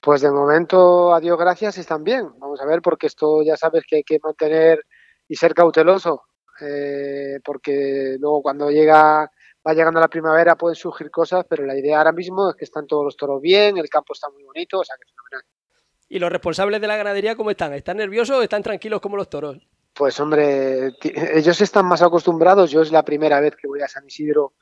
[0.00, 2.28] Pues de momento, a Dios gracias, están bien.
[2.38, 4.84] Vamos a ver, porque esto ya sabes que hay que mantener
[5.26, 6.24] y ser cauteloso,
[6.60, 9.30] eh, porque luego cuando llega
[9.66, 12.86] va llegando la primavera pueden surgir cosas, pero la idea ahora mismo es que están
[12.86, 15.42] todos los toros bien, el campo está muy bonito, o sea que fenomenal.
[16.08, 17.72] ¿Y los responsables de la ganadería cómo están?
[17.72, 19.66] ¿Están nerviosos o están tranquilos como los toros?
[19.94, 20.92] Pues hombre,
[21.34, 22.70] ellos están más acostumbrados.
[22.70, 24.54] Yo es la primera vez que voy a San Isidro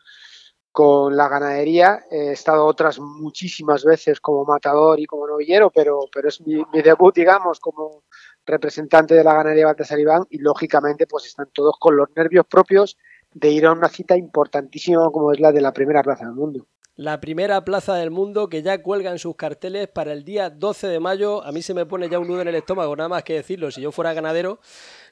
[0.71, 2.05] con la ganadería.
[2.11, 7.15] He estado otras muchísimas veces como matador y como novillero, pero, pero es mi, debut,
[7.15, 8.05] digamos, como
[8.45, 12.99] representante de la ganadería Baltasar Iván y lógicamente pues están todos con los nervios propios
[13.33, 16.67] de ir a una cita importantísima como es la de la primera plaza del mundo
[16.97, 21.01] la primera plaza del mundo que ya cuelgan sus carteles para el día 12 de
[21.01, 21.45] mayo.
[21.45, 23.71] A mí se me pone ya un nudo en el estómago, nada más que decirlo,
[23.71, 24.61] si yo fuera ganadero,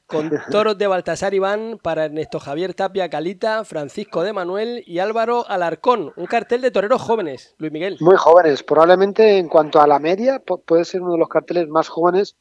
[0.06, 5.48] con toros de Baltasar Iván para Ernesto Javier Tapia Calita, Francisco de Manuel y Álvaro
[5.48, 6.12] Alarcón.
[6.16, 7.96] Un cartel de toreros jóvenes, Luis Miguel.
[8.00, 11.88] Muy jóvenes, probablemente en cuanto a la media puede ser uno de los carteles más
[11.88, 12.36] jóvenes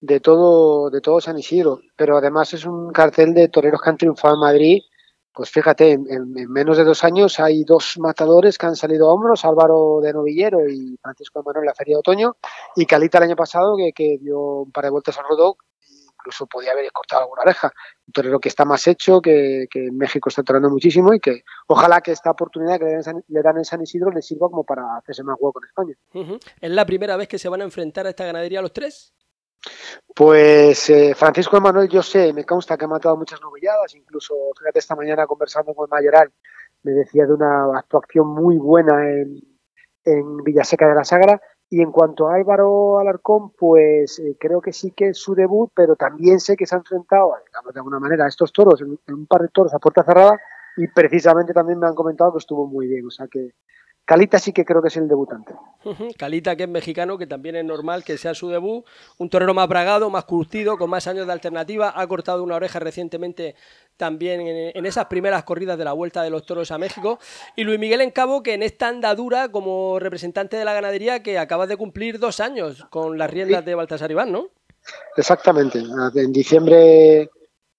[0.00, 3.98] de todo, de todo San Isidro, pero además es un cartel de toreros que han
[3.98, 4.82] triunfado en Madrid
[5.32, 9.44] pues fíjate, en, menos de dos años hay dos matadores que han salido a hombros,
[9.44, 12.36] Álvaro de Novillero y Francisco de Manuel en la Feria de Otoño,
[12.76, 15.56] y Calita el año pasado que, dio un par de vueltas al rodó,
[16.20, 17.72] incluso podía haber cortado alguna oreja.
[18.06, 22.00] Un torero que está más hecho, que, en México está torando muchísimo y que ojalá
[22.00, 22.84] que esta oportunidad que
[23.28, 26.38] le dan, en San Isidro le sirva como para hacerse más hueco en España.
[26.60, 29.14] ¿Es la primera vez que se van a enfrentar a esta ganadería los tres?
[30.14, 34.78] Pues eh, Francisco Emanuel, yo sé, me consta que ha matado muchas novilladas, incluso, fíjate,
[34.78, 36.30] esta mañana conversando con Mayoral,
[36.82, 39.40] me decía de una actuación muy buena en,
[40.04, 41.40] en Villaseca de la Sagra.
[41.72, 45.70] Y en cuanto a Álvaro Alarcón, pues eh, creo que sí que es su debut,
[45.72, 48.98] pero también sé que se ha enfrentado, digamos, de alguna manera, a estos toros, en,
[49.06, 50.36] en un par de toros a puerta cerrada,
[50.76, 53.06] y precisamente también me han comentado que estuvo muy bien.
[53.06, 53.52] O sea que
[54.04, 55.54] Calita sí que creo que es el debutante.
[56.18, 58.84] Calita, que es mexicano, que también es normal que sea su debut.
[59.18, 61.92] Un torero más bragado, más curtido, con más años de alternativa.
[61.94, 63.54] Ha cortado una oreja recientemente
[63.96, 67.18] también en, esas primeras corridas de la Vuelta de los Toros a México.
[67.54, 71.66] Y Luis Miguel Encabo, que en esta andadura como representante de la ganadería, que acaba
[71.66, 74.48] de cumplir dos años con las riendas de Baltasar Iván, ¿no?
[75.16, 75.82] Exactamente.
[76.14, 77.30] En diciembre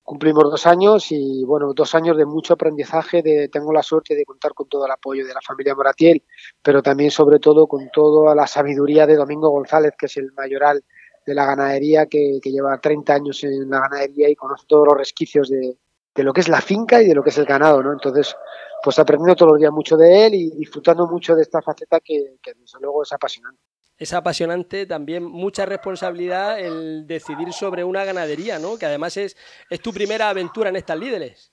[0.03, 4.25] cumplimos dos años y bueno, dos años de mucho aprendizaje, de, tengo la suerte de
[4.25, 6.23] contar con todo el apoyo de la familia Moratiel,
[6.61, 10.83] pero también sobre todo con toda la sabiduría de Domingo González, que es el mayoral
[11.25, 15.49] de la ganadería, que, lleva 30 años en la ganadería y conoce todos los resquicios
[15.49, 15.77] de,
[16.23, 17.93] lo que es la finca y de lo que es el ganado, ¿no?
[17.93, 18.35] Entonces,
[18.83, 22.37] pues aprendiendo todos los días mucho de él y disfrutando mucho de esta faceta que,
[22.41, 23.61] que desde luego es apasionante
[24.01, 28.79] es apasionante, también mucha responsabilidad el decidir sobre una ganadería, ¿no?
[28.79, 29.37] Que además es,
[29.69, 31.51] es tu primera aventura en estas líderes.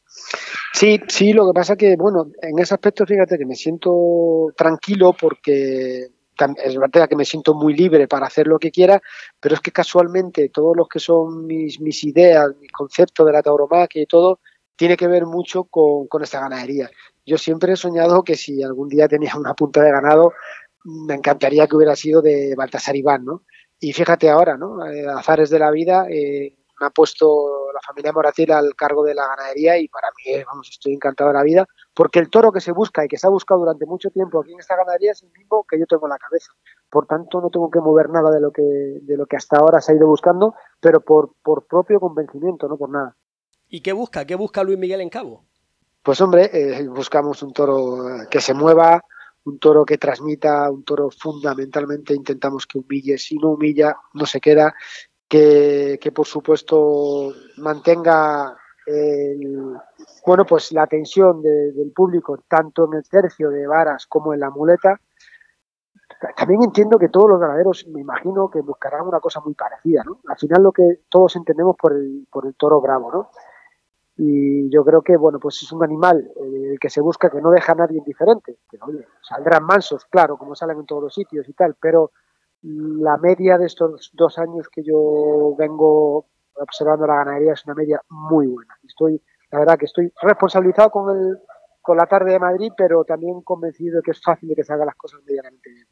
[0.72, 5.12] Sí, sí, lo que pasa que, bueno, en ese aspecto fíjate que me siento tranquilo
[5.12, 6.06] porque
[6.64, 8.98] es verdad que me siento muy libre para hacer lo que quiera,
[9.38, 13.42] pero es que casualmente todos los que son mis, mis ideas, mis conceptos de la
[13.42, 14.40] tauromaquia y todo,
[14.74, 16.88] tiene que ver mucho con, con esta ganadería.
[17.26, 20.32] Yo siempre he soñado que si algún día tenía una punta de ganado,
[20.84, 23.42] me encantaría que hubiera sido de Baltasar Iván, ¿no?
[23.80, 24.84] Y fíjate ahora, ¿no?
[24.86, 29.14] Eh, azares de la vida, eh, me ha puesto la familia Moratil al cargo de
[29.14, 32.60] la ganadería y para mí, vamos, estoy encantado de la vida, porque el toro que
[32.60, 35.22] se busca y que se ha buscado durante mucho tiempo aquí en esta ganadería es
[35.22, 36.52] el mismo que yo tengo en la cabeza.
[36.90, 39.80] Por tanto, no tengo que mover nada de lo que, de lo que hasta ahora
[39.80, 43.16] se ha ido buscando, pero por, por propio convencimiento, no por nada.
[43.68, 44.24] ¿Y qué busca?
[44.24, 45.44] ¿Qué busca Luis Miguel en Cabo?
[46.02, 49.02] Pues hombre, eh, buscamos un toro que se mueva,
[49.44, 54.40] un toro que transmita, un toro fundamentalmente intentamos que humille, si no humilla no se
[54.40, 54.74] queda,
[55.28, 58.56] que, por supuesto mantenga
[60.24, 64.50] bueno pues la atención del público tanto en el tercio de varas como en la
[64.50, 64.98] muleta.
[66.36, 70.20] También entiendo que todos los ganaderos, me imagino que buscarán una cosa muy parecida, ¿no?
[70.26, 73.30] Al final lo que todos entendemos por el, por el toro bravo, ¿no?
[74.18, 77.50] Y yo creo que bueno pues es un animal eh, que se busca que no
[77.52, 78.76] deja a nadie indiferente que
[79.22, 82.10] saldrán mansos claro como salen en todos los sitios y tal pero
[82.62, 88.02] la media de estos dos años que yo vengo observando la ganadería es una media
[88.08, 88.76] muy buena.
[88.84, 91.38] Estoy la verdad que estoy responsabilizado con el
[91.80, 94.72] con la tarde de Madrid pero también convencido de que es fácil de que se
[94.72, 95.86] hagan las cosas medianamente bien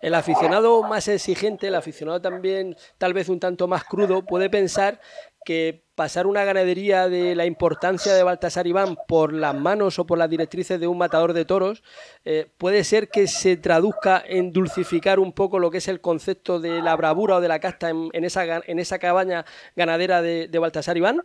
[0.00, 5.00] El aficionado más exigente, el aficionado también tal vez un tanto más crudo, puede pensar
[5.44, 10.18] que pasar una ganadería de la importancia de Baltasar Iván por las manos o por
[10.18, 11.82] las directrices de un matador de toros,
[12.24, 16.60] eh, puede ser que se traduzca en dulcificar un poco lo que es el concepto
[16.60, 20.96] de la bravura o de la casta en, esa, en esa cabaña ganadera de, Baltasar
[20.96, 21.22] Iván.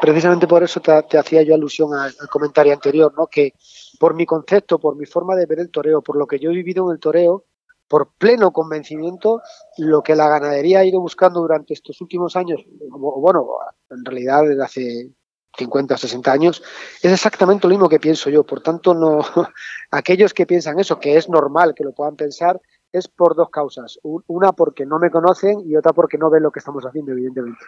[0.00, 3.26] Precisamente por eso te, hacía yo alusión al, al, comentario anterior, ¿no?
[3.26, 3.54] que
[3.98, 6.54] por mi concepto, por mi forma de ver el toreo, por lo que yo he
[6.54, 7.44] vivido en el toreo,
[7.90, 9.42] por pleno convencimiento,
[9.78, 13.48] lo que la ganadería ha ido buscando durante estos últimos años, bueno,
[13.90, 15.10] en realidad desde hace
[15.58, 16.62] 50 o 60 años,
[17.02, 18.44] es exactamente lo mismo que pienso yo.
[18.44, 19.20] Por tanto, no
[19.90, 22.60] aquellos que piensan eso, que es normal que lo puedan pensar,
[22.92, 23.98] es por dos causas.
[24.02, 27.60] Una porque no me conocen y otra porque no ven lo que estamos haciendo, evidentemente.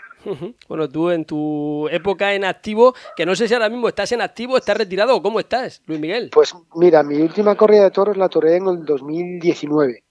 [0.69, 4.21] Bueno, tú en tu época en activo, que no sé si ahora mismo estás en
[4.21, 6.31] activo, estás retirado o cómo estás, Luis Miguel.
[6.33, 10.05] Pues mira, mi última corrida de toros la toré en el 2019.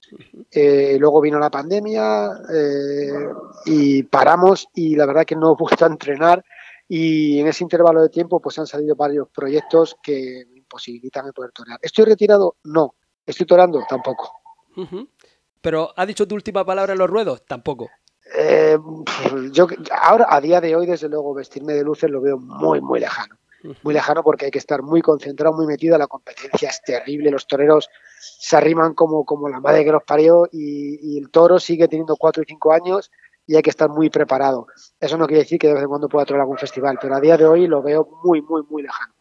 [0.51, 3.29] Eh, luego vino la pandemia eh,
[3.65, 6.43] y paramos y la verdad que no he vuelto a entrenar
[6.87, 11.33] y en ese intervalo de tiempo pues han salido varios proyectos que me imposibilitan el
[11.33, 11.79] poder torear.
[11.81, 12.57] ¿Estoy retirado?
[12.65, 12.95] No.
[13.25, 13.81] ¿Estoy torando?
[13.87, 14.40] Tampoco.
[15.61, 17.45] Pero ¿ha dicho tu última palabra en los ruedos?
[17.45, 17.89] Tampoco.
[18.35, 18.77] Eh,
[19.51, 19.67] yo
[20.01, 23.35] ahora, a día de hoy, desde luego, vestirme de luces lo veo muy, muy lejano.
[23.83, 25.95] Muy lejano porque hay que estar muy concentrado, muy metido.
[25.97, 27.29] La competencia es terrible.
[27.29, 31.59] Los toreros se arriman como, como la madre que los parió y, y el toro
[31.59, 33.11] sigue teniendo cuatro y cinco años
[33.51, 34.67] y hay que estar muy preparado.
[34.97, 37.19] Eso no quiere decir que de vez en cuando pueda traer algún festival, pero a
[37.19, 39.13] día de hoy lo veo muy, muy, muy lejano.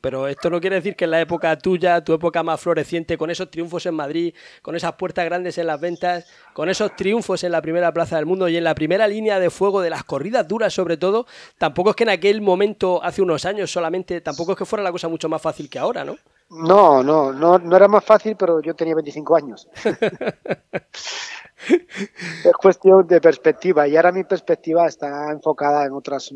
[0.00, 3.30] Pero esto no quiere decir que en la época tuya, tu época más floreciente, con
[3.30, 7.52] esos triunfos en Madrid, con esas puertas grandes en las ventas, con esos triunfos en
[7.52, 10.48] la primera plaza del mundo y en la primera línea de fuego de las corridas
[10.48, 11.26] duras sobre todo,
[11.58, 14.92] tampoco es que en aquel momento, hace unos años solamente, tampoco es que fuera la
[14.92, 16.16] cosa mucho más fácil que ahora, ¿no?
[16.50, 19.68] No, no, no, no era más fácil, pero yo tenía 25 años.
[22.44, 26.32] es cuestión de perspectiva y ahora mi perspectiva está enfocada en otras,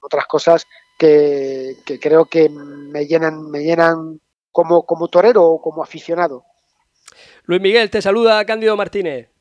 [0.00, 0.66] otras cosas
[0.98, 6.44] que, creo que me llenan, me llenan como, como torero o como aficionado.
[7.44, 9.35] Luis Miguel, te saluda Cándido Martínez.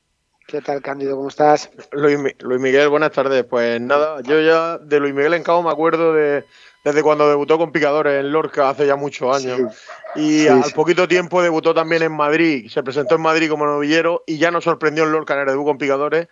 [0.48, 1.16] ¿Qué tal, Cándido?
[1.16, 1.72] ¿Cómo estás?
[1.92, 3.44] Luis, Luis, Miguel, buenas tardes.
[3.46, 6.46] Pues nada, yo ya de Luis Miguel en Cabo me acuerdo de,
[6.84, 9.74] desde cuando debutó con Picadores en Lorca hace ya muchos años.
[10.16, 14.38] Y al poquito tiempo debutó también en Madrid, se presentó en Madrid como novillero y
[14.38, 16.28] ya nos sorprendió en Lorca en el debut con Picadores.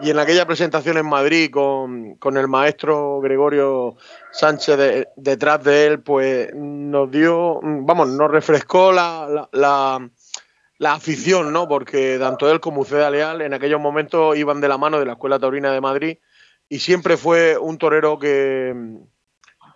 [0.00, 3.96] Y en aquella presentación en Madrid con, el maestro Gregorio
[4.30, 10.08] Sánchez detrás de él, pues nos dio, vamos, nos refrescó la, la,
[10.80, 11.68] afición, ¿no?
[11.68, 15.12] Porque tanto él como Uceda Leal en aquellos momentos iban de la mano de la
[15.12, 16.18] Escuela Taurina de Madrid
[16.68, 18.74] y siempre fue un torero que,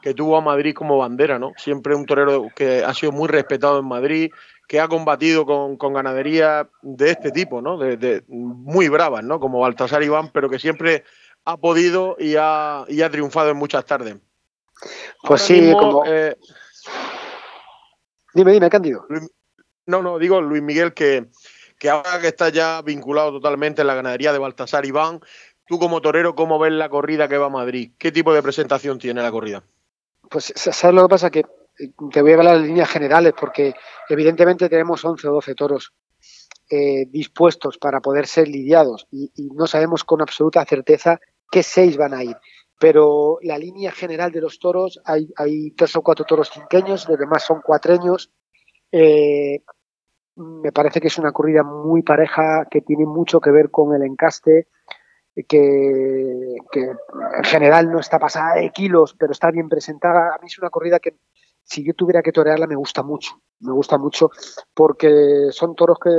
[0.02, 1.52] que tuvo a Madrid como bandera, ¿no?
[1.56, 4.30] Siempre un torero que ha sido muy respetado en Madrid,
[4.66, 7.78] que ha combatido con, ganadería de este tipo, ¿no?
[7.78, 9.40] De, muy bravas, ¿no?
[9.40, 11.04] Como Baltasar Iván, pero que siempre
[11.44, 14.16] ha podido y ha, y ha triunfado en muchas tardes.
[15.22, 16.04] Pues sí, como...
[16.06, 16.36] Eh,
[18.34, 19.06] dime, dime, Cándido.
[19.90, 21.26] No, no, digo Luis Miguel que,
[21.78, 25.20] que ahora que está ya vinculado totalmente en la ganadería de Baltasar Iván,
[25.66, 27.92] tú como torero, ¿cómo ves la corrida que va a Madrid?
[27.98, 29.62] ¿Qué tipo de presentación tiene la corrida?
[30.28, 31.30] Pues, ¿sabes lo que pasa?
[31.30, 33.74] Que eh, te voy a hablar de líneas generales, porque
[34.08, 35.92] evidentemente tenemos 11 o 12 toros
[36.72, 41.18] eh, dispuestos para poder ser lidiados y, no sabemos con absoluta certeza
[41.50, 42.36] qué seis van a ir.
[42.78, 47.42] Pero la línea general de los toros, hay, tres o cuatro toros cinqueños, los demás
[47.42, 48.30] son cuatreños.
[48.92, 49.64] Eh,
[50.40, 54.02] me parece que es una corrida muy pareja, que tiene mucho que ver con el
[54.02, 54.68] encaste,
[55.48, 60.34] que, en general no está pasada de kilos, pero está bien presentada.
[60.34, 61.18] A mí es una corrida que
[61.62, 64.30] si yo tuviera que torearla me gusta mucho, me gusta mucho
[64.74, 66.10] porque son toros que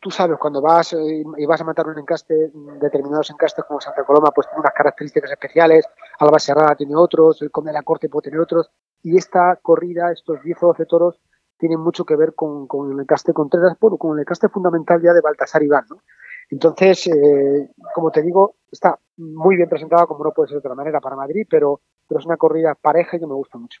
[0.00, 2.50] tú sabes, cuando vas y vas a matar un encaste,
[2.80, 5.86] determinados encastes como Santa Coloma, pues tiene unas características especiales,
[6.18, 8.70] Alba Serrada tiene otros, el Conde de la Corte puede tener otros,
[9.02, 11.20] y esta corrida, estos 10 o 12 toros,
[11.58, 15.12] tienen mucho que ver con, con el encaste Contreras, bueno, con el encaste fundamental ya
[15.12, 16.02] de Baltasar Iván, ¿no?
[16.50, 20.74] Entonces, eh, como te digo, está muy bien presentada, como no puede ser de otra
[20.74, 23.80] manera, para Madrid, pero, pero es una corrida pareja y que me gusta mucho.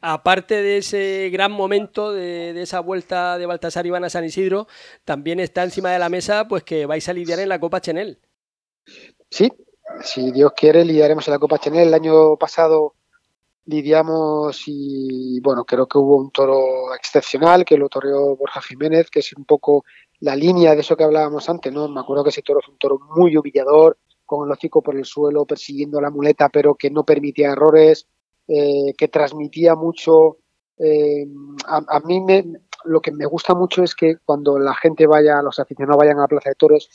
[0.00, 4.66] Aparte de ese gran momento de, esa vuelta de Baltasar Iván a San Isidro,
[5.04, 8.18] también está encima de la mesa pues que vais a lidiar en la Copa Chenel.
[9.30, 9.52] Sí,
[10.02, 11.88] si Dios quiere, lidiaremos en la Copa Chenel.
[11.88, 12.94] El año pasado
[13.66, 19.20] lidiamos y bueno, creo que hubo un toro excepcional que lo toreó Borja Jiménez, que
[19.20, 19.84] es un poco
[20.20, 21.88] la línea de eso que hablábamos antes, ¿no?
[21.88, 25.04] Me acuerdo que ese toro fue un toro muy humillador, con el hocico por el
[25.04, 28.06] suelo, persiguiendo la muleta, pero que no permitía errores,
[28.48, 30.38] eh, que transmitía mucho
[30.78, 31.26] eh,
[31.66, 32.44] a, mí me,
[32.84, 36.22] lo que me gusta mucho es que cuando la gente vaya, los aficionados vayan a
[36.22, 36.90] la Plaza de Toros,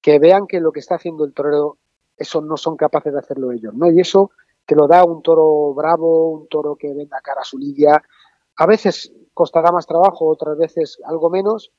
[0.00, 1.78] que vean que lo que está haciendo el torero,
[2.16, 3.90] eso no son capaces de hacerlo ellos, ¿no?
[3.90, 4.30] Y eso
[4.66, 8.02] te lo da un toro bravo, un toro que venga cara a su lidia.
[8.56, 11.72] A veces costará más trabajo, otras veces algo menos.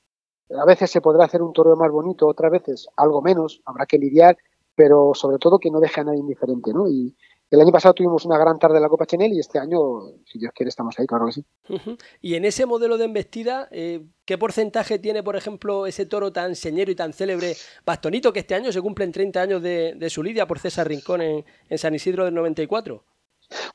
[0.50, 3.62] A veces se podrá hacer un toro más bonito, otras veces algo menos.
[3.64, 4.36] Habrá que lidiar,
[4.74, 6.88] pero sobre todo que no deje a nadie indiferente, ¿no?
[6.88, 7.16] Y,
[7.54, 9.78] el año pasado tuvimos una gran tarde en la Copa Chenel y este año,
[10.26, 11.44] si Dios quiere, estamos ahí, claro que sí.
[12.20, 16.54] Y en ese modelo de embestida, eh, ¿qué porcentaje tiene, por ejemplo, ese toro tan
[16.54, 20.46] señero y tan célebre Bastonito, que este año se cumplen 30 años de, su lidia
[20.46, 21.44] por César Rincón en,
[21.78, 23.02] San Isidro del 94?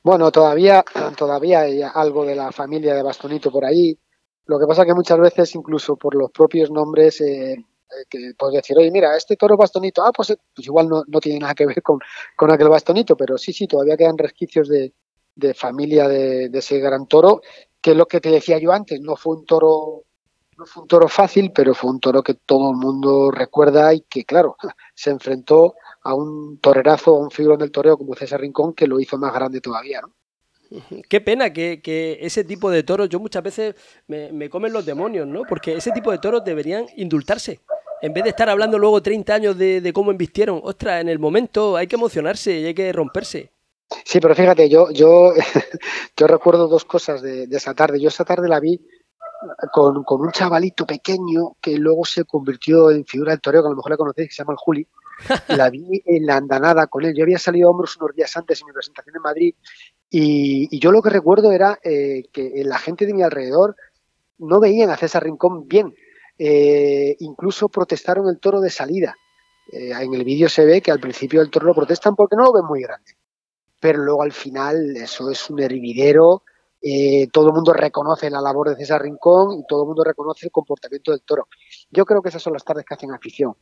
[0.04, 0.84] Bueno, todavía,
[1.18, 3.98] todavía hay algo de la familia de Bastonito por ahí.
[4.46, 7.56] Lo que pasa que muchas veces, incluso por los propios nombres, eh,
[8.10, 11.40] que puedes decir, oye, mira, este toro bastonito, ah, pues, pues igual no, no, tiene
[11.40, 12.00] nada que ver con,
[12.36, 14.94] con, aquel bastonito, pero sí, sí, todavía quedan resquicios de,
[15.36, 17.42] de familia de, de, ese gran toro,
[17.82, 20.04] que es lo que te decía yo antes, no fue un toro,
[20.58, 24.02] no fue un toro fácil, pero fue un toro que todo el mundo recuerda y
[24.02, 24.58] que, claro,
[24.96, 29.00] se enfrentó a un torerazo, a un figurón del toreo como César Rincón, que lo
[29.00, 30.14] hizo más grande todavía, ¿no?
[31.08, 33.76] Qué pena que, que, ese tipo de toros, yo muchas veces
[34.08, 35.42] me, me, comen los demonios, ¿no?
[35.50, 37.60] Porque ese tipo de toros deberían indultarse
[38.02, 41.76] en vez de estar hablando luego 30 años de, cómo invistieron, ostras, en el momento
[41.76, 43.52] hay que emocionarse y hay que romperse.
[44.06, 45.34] Sí, pero fíjate, yo, yo,
[46.18, 48.00] yo recuerdo dos cosas de, esa tarde.
[48.00, 48.80] Yo esa tarde la vi
[49.72, 53.76] con, un chavalito pequeño que luego se convirtió en figura del toreo, que a lo
[53.76, 54.88] mejor la conocéis, que se llama el Juli.
[55.50, 57.14] La vi en la andanada con él.
[57.14, 59.54] Yo había salido a hombros unos días antes en mi presentación en Madrid
[60.10, 63.76] y, yo lo que recuerdo era eh, que la gente de mi alrededor
[64.40, 65.94] no veían a César Rincón bien.
[66.38, 69.16] Eh, incluso protestaron el toro de salida.
[69.72, 72.44] Eh, en el vídeo se ve que al principio del toro lo protestan porque no
[72.44, 73.12] lo ven muy grande.
[73.80, 76.44] Pero luego al final eso es un hervidero.
[76.82, 80.46] Eh, todo el mundo reconoce la labor de César Rincón y todo el mundo reconoce
[80.46, 81.48] el comportamiento del toro.
[81.92, 83.54] Yo creo que esas son las tardes que hacen afición.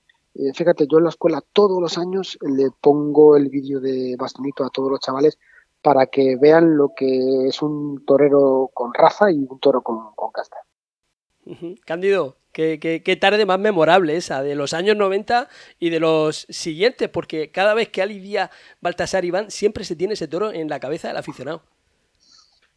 [0.53, 4.69] fíjate, yo en la escuela todos los años le pongo el vídeo de Bastonito a
[4.69, 5.39] todos los chavales
[5.87, 10.33] para que vean lo que es un torero con raza y un toro con, con
[10.33, 10.57] casta.
[11.85, 15.47] Cándido, Qué, tarde más memorable esa, de los años 90
[15.79, 20.27] y de los siguientes, porque cada vez que alivia Baltasar Iván, siempre se tiene ese
[20.27, 21.61] toro en la cabeza del aficionado.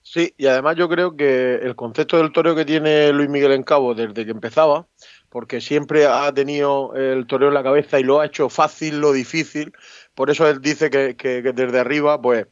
[0.02, 3.64] Sí, y además yo creo que el concepto del toro que tiene Luis Miguel en
[3.64, 4.86] Cabo desde que empezaba,
[5.30, 9.12] porque siempre ha tenido el toreo en la cabeza y lo ha hecho fácil, lo
[9.12, 9.72] difícil,
[10.14, 12.46] por eso él dice que, que desde arriba, pues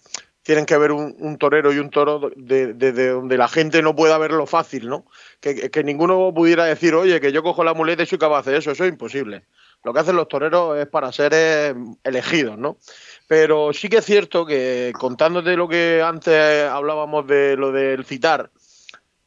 [0.48, 4.46] tienen que ver un, torero y un toro desde donde la gente no pueda verlo
[4.46, 5.04] fácil, ¿no?
[5.40, 8.70] Que, ninguno pudiera decir, oye, que yo cojo la muleta y soy capaz de eso,
[8.70, 9.44] eso es imposible.
[9.84, 12.78] Lo que hacen los toreros es para ser eh, elegidos, ¿no?
[13.26, 18.50] Pero sí que es cierto que contándote lo que antes hablábamos de lo del citar,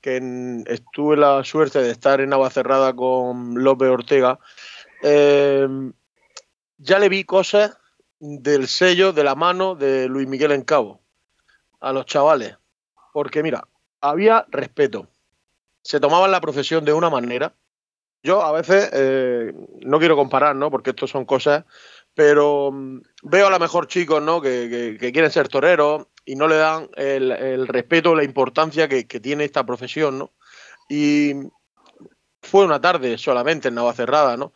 [0.01, 4.39] que estuve la suerte de estar en Navacerrada con López Ortega,
[5.03, 5.67] eh,
[6.79, 7.77] ya le vi cosas
[8.19, 11.00] del sello de la mano de Luis Miguel en Cabo
[11.81, 12.57] a los chavales.
[13.11, 13.67] Porque mira,
[13.99, 15.07] había respeto.
[15.81, 17.53] Se tomaban la profesión de una manera.
[18.23, 19.51] Yo a veces, eh,
[19.81, 20.69] no quiero comparar, ¿no?
[20.69, 21.65] Porque esto son cosas,
[22.13, 24.41] pero mm, veo a lo mejor chicos, ¿no?
[24.41, 29.43] Que, quieren ser toreros y no le dan el, respeto o la importancia que, tiene
[29.43, 30.31] esta profesión, ¿no?
[30.87, 31.33] Y
[32.43, 34.53] fue una tarde solamente en Navacerrada, ¿no?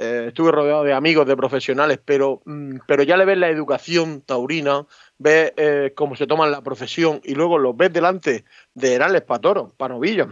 [0.00, 4.20] Eh, estuve rodeado de amigos, de profesionales, pero, mm, pero ya le ves la educación
[4.20, 4.86] taurina,
[5.18, 8.44] ves eh, cómo se toman la profesión y luego los ves delante
[8.74, 10.28] de Herales Patoro, para novillas,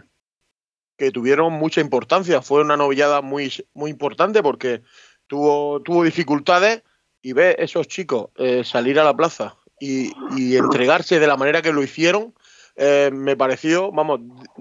[0.97, 2.43] que tuvieron mucha importancia.
[2.43, 4.83] Fue una novillada muy, muy importante porque
[5.27, 6.85] tuvo, tuvo dificultades
[7.21, 11.61] y ves esos chicos eh, salir a la plaza y, y, entregarse de la manera
[11.61, 12.35] que lo hicieron.
[12.77, 14.21] me pareció, vamos,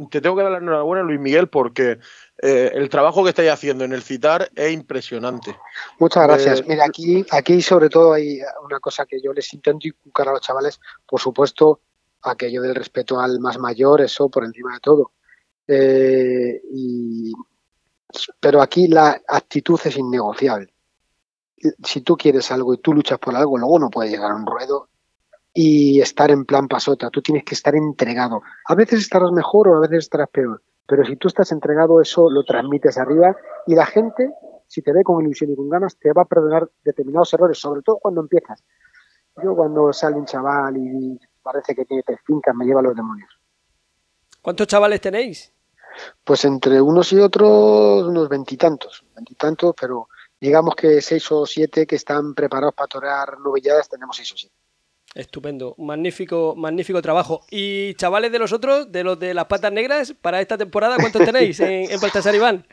[0.09, 1.99] te tengo que dar la enhorabuena, Luis Miguel, porque
[2.41, 5.55] eh, el trabajo que estáis haciendo en el CITAR es impresionante.
[5.99, 6.59] Muchas gracias.
[6.59, 10.33] Eh, Mira, aquí, aquí sobre todo hay una cosa que yo les intento inculcar a
[10.33, 11.79] los chavales, por supuesto,
[12.23, 15.11] aquello del respeto al más mayor, eso por encima de todo.
[15.67, 16.61] Eh,
[18.39, 20.73] pero aquí la actitud es innegociable.
[21.83, 24.45] Si tú quieres algo y tú luchas por algo, luego no puedes llegar a un
[24.45, 24.89] ruedo
[25.55, 27.09] y estar en plan pasota.
[27.09, 28.43] Tú tienes que estar entregado.
[28.67, 32.29] A veces estarás mejor o a veces estarás peor pero si tú estás entregado, eso
[32.29, 33.35] lo transmites arriba
[33.65, 34.31] y la gente,
[34.67, 37.81] si te ve con ilusión y con ganas, te va a perdonar determinados errores, sobre
[37.81, 38.63] todo cuando empiezas.
[39.43, 42.95] Yo cuando sale un chaval y parece que tiene tres fincas, me lleva a los
[42.95, 43.29] demonios.
[44.41, 45.51] ¿Cuántos chavales tenéis?
[46.23, 50.07] Pues entre unos y otros, unos veintitantos, veintitantos, pero
[50.39, 54.55] digamos que seis o siete que están preparados para torear novilladas, tenemos seis o siete.
[55.15, 57.41] Estupendo, magnífico, magnífico trabajo.
[57.49, 61.23] Y chavales de los otros, de los de las patas negras, para esta temporada, ¿cuántos
[61.25, 62.67] tenéis en, en Baltasar Iván?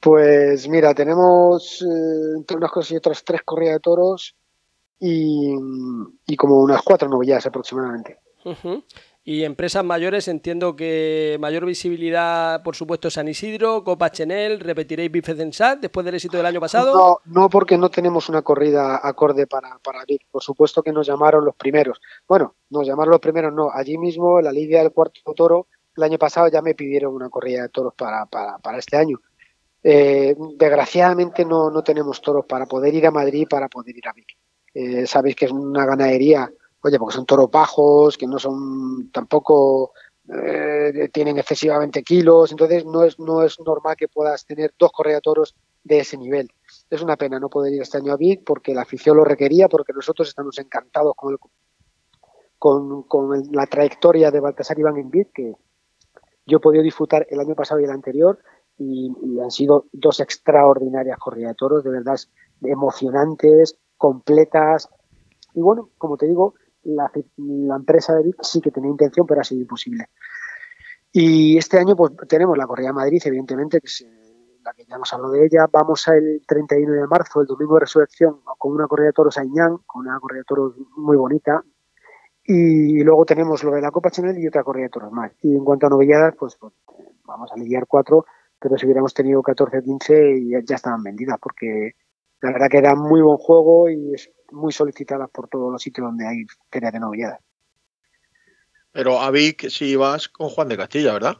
[0.00, 4.34] Pues mira, tenemos eh, entre unas cosas y otras tres corridas de toros
[4.98, 5.54] y,
[6.26, 8.18] y como unas cuatro novillas aproximadamente.
[9.28, 15.34] Y empresas mayores, entiendo que mayor visibilidad, por supuesto, San Isidro, Copa Chenel, repetiréis Bife
[15.34, 16.94] Censat después del éxito del año pasado.
[16.94, 20.28] No, no porque no tenemos una corrida acorde para, para Vic.
[20.30, 22.00] Por supuesto que nos llamaron los primeros.
[22.28, 23.68] Bueno, nos llamaron los primeros, no.
[23.68, 25.66] Allí mismo, la Lidia del Cuarto Toro,
[25.96, 29.20] el año pasado ya me pidieron una corrida de toros para, para, para este año.
[29.82, 34.12] Eh, desgraciadamente no, no tenemos toros para poder ir a Madrid, para poder ir a
[34.12, 34.38] Vic.
[34.72, 36.48] Eh, sabéis que es una ganadería,
[36.86, 39.92] oye, porque son toros bajos, que no son tampoco
[40.28, 45.18] eh, tienen excesivamente kilos, entonces no es, no es normal que puedas tener dos correas
[45.18, 46.48] de toros de ese nivel.
[46.90, 49.68] Es una pena no poder ir este año a Vic porque la afición lo requería,
[49.68, 51.38] porque nosotros estamos encantados con, el-
[52.58, 55.54] con, con la trayectoria de Baltasar Iván en Vic, que
[56.46, 58.38] yo he podido disfrutar el año pasado y el anterior,
[58.78, 62.16] y, y han sido dos extraordinarias corridas de toros, de verdad
[62.62, 64.88] emocionantes, completas.
[65.54, 66.54] Y bueno, como te digo,
[66.86, 67.10] la,
[67.76, 70.06] empresa de Vic sí que tenía intención, pero ha sido imposible.
[71.12, 74.84] Y este año pues tenemos la corrida de Madrid, evidentemente, que es eh, la que
[74.84, 75.66] ya hemos hablado de ella.
[75.70, 79.42] Vamos el 31 de marzo, el domingo de resurrección, con una corrida de toros a
[79.86, 81.62] con una corrida de toros muy bonita.
[82.44, 85.32] Y luego tenemos lo de la Copa Chanel y otra corrida de toros más.
[85.42, 86.72] Y en cuanto a novilladas, pues, pues,
[87.24, 88.24] vamos a lidiar cuatro,
[88.58, 91.94] pero si hubiéramos tenido 14 o 15 ya, ya estaban vendidas, porque
[92.42, 96.06] la verdad que era muy buen juego y es muy solicitadas por todos los sitios
[96.06, 97.40] donde hay feria de novilladas.
[98.92, 101.36] Pero a Vic sí vas con Juan de Castilla, ¿verdad?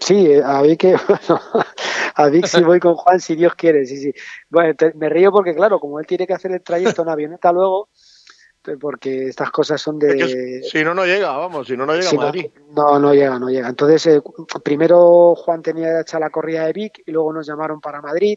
[0.00, 1.40] Sí, eh, a Vic, bueno,
[2.14, 4.12] a Vic sí voy con Juan si Dios quiere, sí, sí.
[4.48, 7.52] Bueno, te- me río porque, claro, como él tiene que hacer el trayecto en avioneta
[7.52, 7.88] luego,
[8.80, 10.10] porque estas cosas son de...
[10.10, 12.50] Es que si no, no llega, vamos, si no, no llega Sí, a Madrid.
[12.74, 13.68] No, no llega, no llega.
[13.68, 14.22] Entonces, eh,
[14.62, 18.36] primero Juan tenía hecha la corrida de Vic y luego nos llamaron para Madrid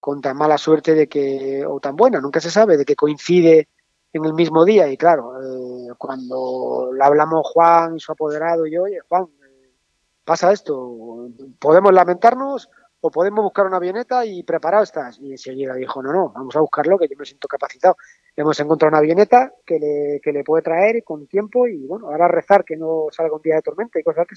[0.00, 3.68] con tan mala suerte de que, o tan buena, nunca se sabe, de que coincide
[4.12, 4.88] en el mismo día.
[4.88, 9.70] Y claro, eh, cuando le hablamos Juan y su apoderado y yo, oye, Juan, eh,
[10.24, 11.28] pasa esto,
[11.58, 12.70] podemos lamentarnos
[13.02, 15.18] o podemos buscar una avioneta y preparado estás.
[15.20, 17.96] Y enseguida dijo, no, no, vamos a buscarlo, que yo me siento capacitado.
[18.36, 22.28] Hemos encontrado una avioneta que le, que le puede traer con tiempo y bueno, ahora
[22.28, 24.36] rezar que no salga un día de tormenta y cosas que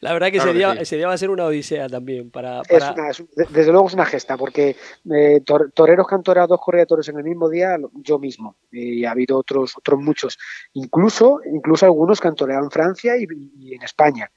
[0.00, 0.78] La verdad que, Claro ese, que día, sí.
[0.82, 2.30] ese día va a ser una odisea también.
[2.30, 4.76] Para, es para- una- es un- de- desde luego es una gesta, porque
[5.10, 8.18] eh, tor- toreros que han toreado dos corridas de toros en el mismo día, yo
[8.18, 10.38] mismo, y ha habido otros, otros muchos,
[10.74, 13.26] incluso, incluso algunos que han toreado en Francia y,
[13.58, 14.30] y en España.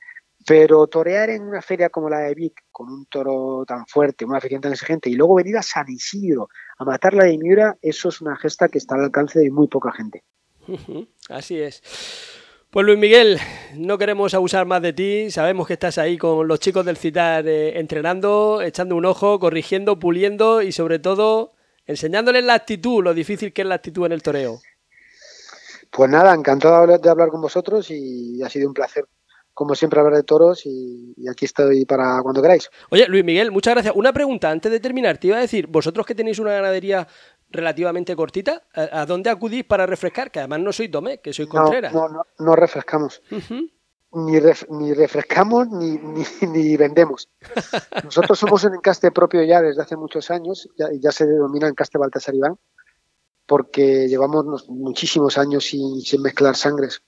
[0.46, 4.38] Pero torear en una feria como la de Vic, con un toro tan fuerte, una
[4.38, 6.48] afición tan exigente, y luego venir a San Isidro
[6.78, 9.68] a matar la de Miura, eso es una gesta que está al alcance de muy
[9.68, 10.24] poca gente.
[11.30, 11.82] Así es.
[12.78, 13.40] Pues Luis Miguel,
[13.74, 15.32] no queremos abusar más de ti.
[15.32, 19.98] Sabemos que estás ahí con los chicos del CITAR eh, entrenando, echando un ojo, corrigiendo,
[19.98, 21.54] puliendo y sobre todo
[21.88, 24.60] enseñándoles la actitud, lo difícil que es la actitud en el toreo.
[25.90, 29.06] Pues nada, encantado de hablar- con vosotros y ha sido un placer,
[29.56, 32.70] como siempre, hablar de toros y, y aquí estoy para cuando queráis.
[32.92, 33.96] Oye, Luis Miguel, muchas gracias.
[33.96, 35.18] Una pregunta antes de terminar.
[35.18, 37.08] Te iba a decir, vosotros que tenéis una ganadería
[37.50, 40.32] relativamente cortita, ¿a, a dónde acudís para refrescar?
[40.32, 41.94] Que además no sois Domé, que No, Contreras.
[41.94, 43.22] no, no, no refrescamos.
[44.12, 47.30] Ni, ref- ni refrescamos ni, ni, ni vendemos.
[48.04, 51.98] Nosotros somos un encaste propio ya desde hace muchos años, ya, ya se denomina encaste
[51.98, 52.58] Baltasar Iván,
[53.46, 57.02] porque llevamos muchísimos años sin, sin mezclar sangres.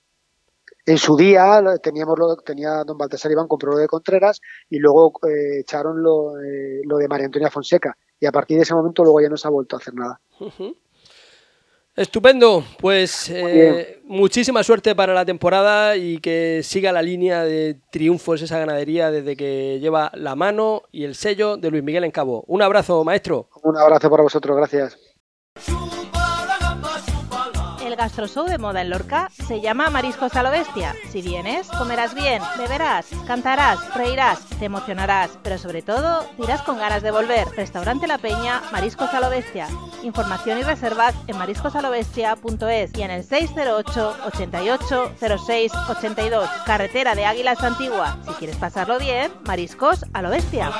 [0.86, 5.14] En su día teníamos lo, tenía don Baltasar Iván compró lo de Contreras y luego
[5.28, 9.04] eh, echaron lo, eh, lo de María Antonia Fonseca y a partir de ese momento
[9.04, 10.20] luego ya no se ha vuelto a hacer nada.
[11.96, 18.42] Estupendo, pues eh, muchísima suerte para la temporada y que siga la línea de triunfos
[18.42, 22.46] esa ganadería desde que lleva la mano y el sello de Luis Miguel en Cabo.
[22.48, 23.50] Un abrazo, maestro.
[23.64, 24.98] Un abrazo para vosotros, gracias.
[28.00, 30.96] Gastroshow de moda en Lorca se llama Mariscos a lo Bestia.
[31.12, 37.04] Si vienes, comerás bien, beberás, cantarás, reirás, te emocionarás, pero sobre todo dirás con ganas
[37.04, 37.46] de volver.
[37.58, 39.68] Restaurante La Peña, Mariscos a lo Bestia.
[40.02, 45.12] Información y reservas en mariscosalobestia.es y en el 608 88
[45.46, 46.50] 06 82.
[46.66, 48.18] Carretera de Águilas Antigua.
[48.26, 50.72] Si quieres pasarlo bien, Mariscos a lo Bestia.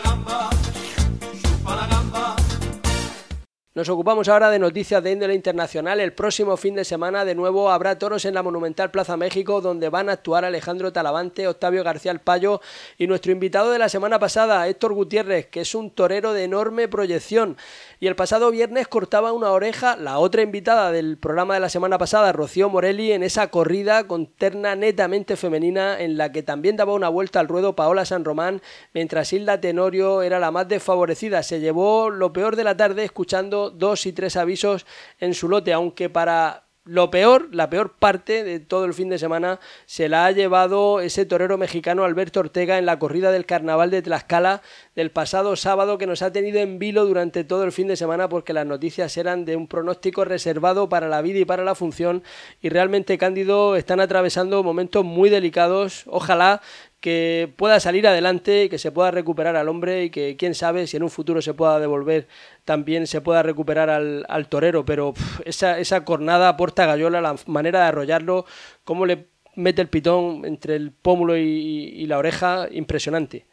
[3.80, 6.02] Nos ocupamos ahora de noticias de índole internacional.
[6.02, 9.88] El próximo fin de semana de nuevo habrá toros en la Monumental Plaza México donde
[9.88, 12.60] van a actuar Alejandro Talavante, Octavio García El Payo
[12.98, 16.90] y nuestro invitado de la semana pasada, Héctor Gutiérrez, que es un torero de enorme
[16.90, 17.56] proyección.
[18.02, 21.98] Y el pasado viernes cortaba una oreja la otra invitada del programa de la semana
[21.98, 26.94] pasada, Rocío Morelli, en esa corrida con terna netamente femenina en la que también daba
[26.94, 28.62] una vuelta al ruedo Paola San Román,
[28.94, 31.44] mientras Hilda Tenorio era la más desfavorecida.
[31.44, 34.86] Se llevó lo peor de la tarde escuchando dos y tres avisos
[35.20, 39.20] en su lote, aunque para lo peor, la peor parte de todo el fin de
[39.20, 43.92] semana se la ha llevado ese torero mexicano Alberto Ortega en la corrida del carnaval
[43.92, 44.64] de Tlaxcala
[44.96, 48.28] del pasado sábado que nos ha tenido en vilo durante todo el fin de semana
[48.28, 52.24] porque las noticias eran de un pronóstico reservado para la vida y para la función
[52.60, 56.06] y realmente Cándido están atravesando momentos muy delicados.
[56.08, 56.62] Ojalá
[57.00, 60.98] que pueda salir adelante que se pueda recuperar al hombre y que quién sabe si
[60.98, 62.28] en un futuro se pueda devolver
[62.66, 65.14] también se pueda recuperar al, torero, pero
[65.46, 68.46] esa, esa cornada porta gallola, la manera de arrollarlo,
[68.84, 73.46] cómo le mete el pitón entre el pómulo y, la oreja, impresionante.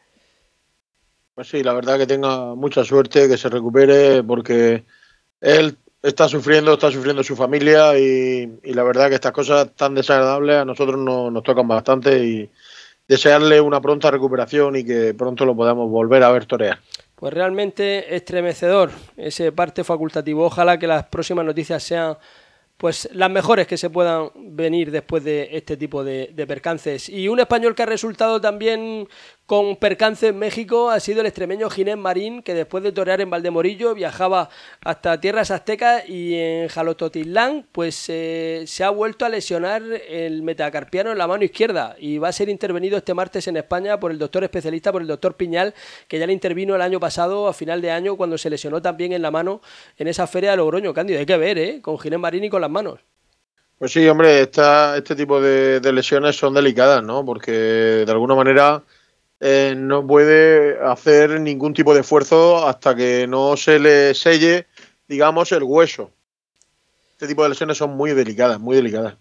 [1.34, 4.84] Pues sí, la verdad que tenga mucha suerte, que se recupere, porque
[5.40, 10.56] él está sufriendo, está sufriendo su familia y, la verdad que estas cosas tan desagradables
[10.56, 12.50] a nosotros nos tocan bastante y,
[13.08, 16.78] desearle una pronta recuperación y que pronto lo podamos volver a ver torear.
[17.14, 20.44] Pues realmente estremecedor ese parte facultativo.
[20.44, 22.16] Ojalá que las próximas noticias sean
[22.76, 27.08] pues las mejores que se puedan venir después de este tipo de, de, percances.
[27.08, 29.08] Y un español que ha resultado también
[29.46, 33.30] con percance en México ha sido el extremeño Ginés Marín, que después de torear en
[33.30, 34.50] Valdemorillo viajaba
[34.84, 41.12] hasta tierras aztecas y en Jalototitlán, pues eh, se ha vuelto a lesionar el metacarpiano
[41.12, 44.18] en la mano izquierda y va a ser intervenido este martes en España por el
[44.18, 45.74] doctor especialista, por el doctor Piñal,
[46.08, 49.12] que ya le intervino el año pasado, a final de año, cuando se lesionó también
[49.12, 49.60] en la mano
[49.96, 50.92] en esa feria de Logroño.
[50.92, 51.80] Cándido, hay que ver, ¿eh?
[51.80, 52.98] Con Ginés Marín y con las manos.
[53.78, 57.24] Pues sí, hombre, este tipo de lesiones son delicadas, ¿no?
[57.24, 58.82] Porque de alguna manera
[59.40, 64.66] eh, no puede hacer ningún tipo de esfuerzo hasta que no se le selle,
[65.08, 66.10] digamos, el hueso.
[67.12, 69.16] Este tipo de lesiones son muy delicadas, muy delicadas.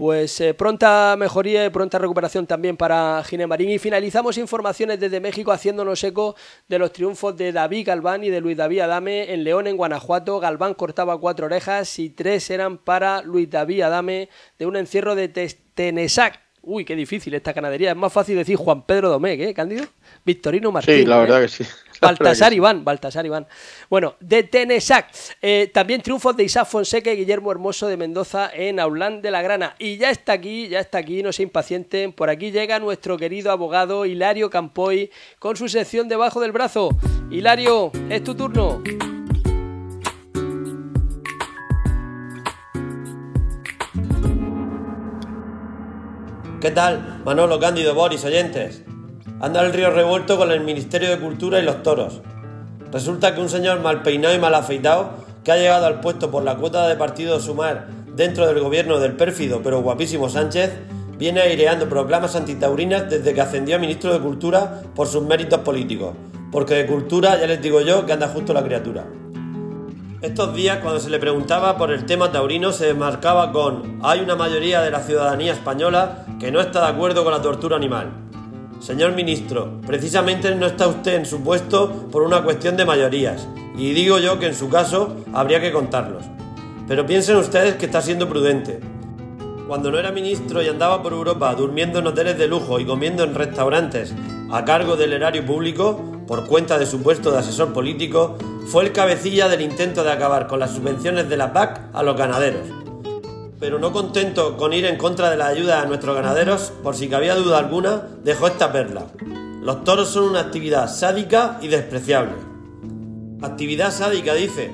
[0.00, 3.70] Pues eh, pronta mejoría y pronta recuperación también para Gine Marín.
[3.70, 6.36] Y finalizamos informaciones desde México haciéndonos eco
[6.68, 10.40] de los triunfos de David Galván y de Luis David Adame en León, en Guanajuato.
[10.40, 15.28] Galván cortaba cuatro orejas y tres eran para Luis David Adame de un encierro de
[15.28, 17.90] Tenesac Uy, qué difícil esta ganadería.
[17.90, 19.86] Es más fácil decir Juan Pedro Domecq, ¿eh, Cándido?
[20.24, 20.94] Victorino Martín.
[20.94, 21.46] Sí, la verdad ¿eh?
[21.46, 21.64] que sí.
[22.00, 23.46] Baltasar Iván, Baltasar Iván.
[23.88, 25.08] Bueno, de Tenesac.
[25.40, 29.42] Eh, también triunfos de Isaac Fonseca y Guillermo Hermoso de Mendoza en Aulán de la
[29.42, 29.74] Grana.
[29.78, 32.12] Y ya está aquí, ya está aquí, no se impacienten.
[32.12, 36.90] Por aquí llega nuestro querido abogado Hilario Campoy con su sección debajo del brazo.
[37.30, 38.82] Hilario, es tu turno.
[46.60, 47.22] ¿Qué tal?
[47.24, 48.82] Manolo Cándido, Boris, oyentes.
[49.40, 52.20] Anda el río revuelto con el Ministerio de Cultura y los toros.
[52.92, 56.44] Resulta que un señor mal peinado y mal afeitado, que ha llegado al puesto por
[56.44, 60.70] la cuota de partido Sumar dentro del gobierno del pérfido pero guapísimo Sánchez,
[61.16, 66.12] viene aireando proclamas antitaurinas desde que ascendió a ministro de Cultura por sus méritos políticos.
[66.52, 69.06] Porque de cultura ya les digo yo que anda justo la criatura.
[70.22, 74.36] Estos días, cuando se le preguntaba por el tema taurino, se desmarcaba con hay una
[74.36, 78.12] mayoría de la ciudadanía española que no está de acuerdo con la tortura animal.
[78.80, 83.48] Señor ministro, precisamente no está usted en su puesto por una cuestión de mayorías,
[83.78, 86.24] y digo yo que en su caso habría que contarlos.
[86.86, 88.78] Pero piensen ustedes que está siendo prudente.
[89.66, 93.24] Cuando no era ministro y andaba por Europa durmiendo en hoteles de lujo y comiendo
[93.24, 94.14] en restaurantes
[94.50, 98.36] a cargo del erario público, por cuenta de su puesto de asesor político,
[98.70, 102.16] fue el cabecilla del intento de acabar con las subvenciones de la PAC a los
[102.16, 102.68] ganaderos.
[103.58, 107.08] Pero no contento con ir en contra de la ayuda a nuestros ganaderos, por si
[107.08, 109.06] cabía duda alguna, dejó esta perla.
[109.60, 112.34] Los toros son una actividad sádica y despreciable.
[113.42, 114.70] Actividad sádica, dice.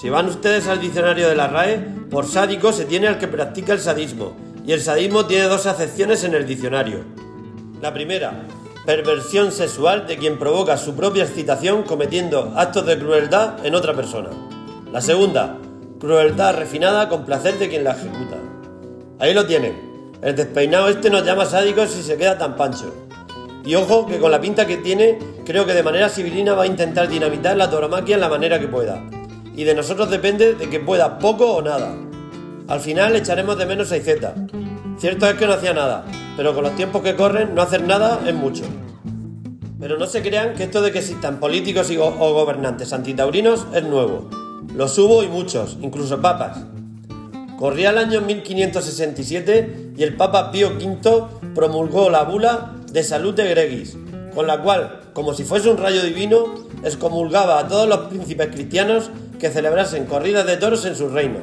[0.00, 1.78] Si van ustedes al diccionario de la RAE,
[2.08, 6.22] por sádico se tiene al que practica el sadismo, y el sadismo tiene dos acepciones
[6.22, 7.00] en el diccionario.
[7.82, 8.46] La primera,
[8.86, 14.30] perversión sexual de quien provoca su propia excitación cometiendo actos de crueldad en otra persona.
[14.92, 15.58] La segunda,
[16.00, 18.38] crueldad refinada con placer de quien la ejecuta.
[19.18, 19.90] Ahí lo tienen.
[20.22, 22.92] El despeinado este nos llama sádicos si se queda tan pancho.
[23.64, 26.66] Y ojo que con la pinta que tiene, creo que de manera civilina va a
[26.66, 29.02] intentar dinamitar la tauromaquia en la manera que pueda.
[29.54, 31.94] Y de nosotros depende de que pueda poco o nada.
[32.68, 34.34] Al final echaremos de menos a Izeta.
[34.98, 36.04] Cierto es que no hacía nada,
[36.40, 38.62] pero con los tiempos que corren, no hacer nada es mucho.
[39.78, 43.82] Pero no se crean que esto de que existan políticos y o gobernantes antitaurinos es
[43.84, 44.30] nuevo.
[44.74, 46.64] Los hubo y muchos, incluso papas.
[47.58, 51.24] Corría el año 1567 y el Papa Pío V
[51.54, 53.98] promulgó la bula de salud de Gregis,
[54.34, 59.10] con la cual, como si fuese un rayo divino, excomulgaba a todos los príncipes cristianos
[59.38, 61.42] que celebrasen corridas de toros en sus reinos.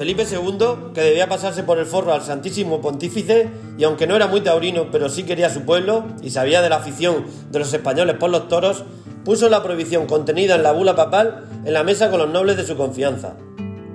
[0.00, 4.28] Felipe II, que debía pasarse por el forro al Santísimo Pontífice, y aunque no era
[4.28, 8.16] muy taurino, pero sí quería su pueblo y sabía de la afición de los españoles
[8.16, 8.84] por los toros,
[9.26, 12.64] puso la prohibición contenida en la bula papal en la mesa con los nobles de
[12.64, 13.34] su confianza.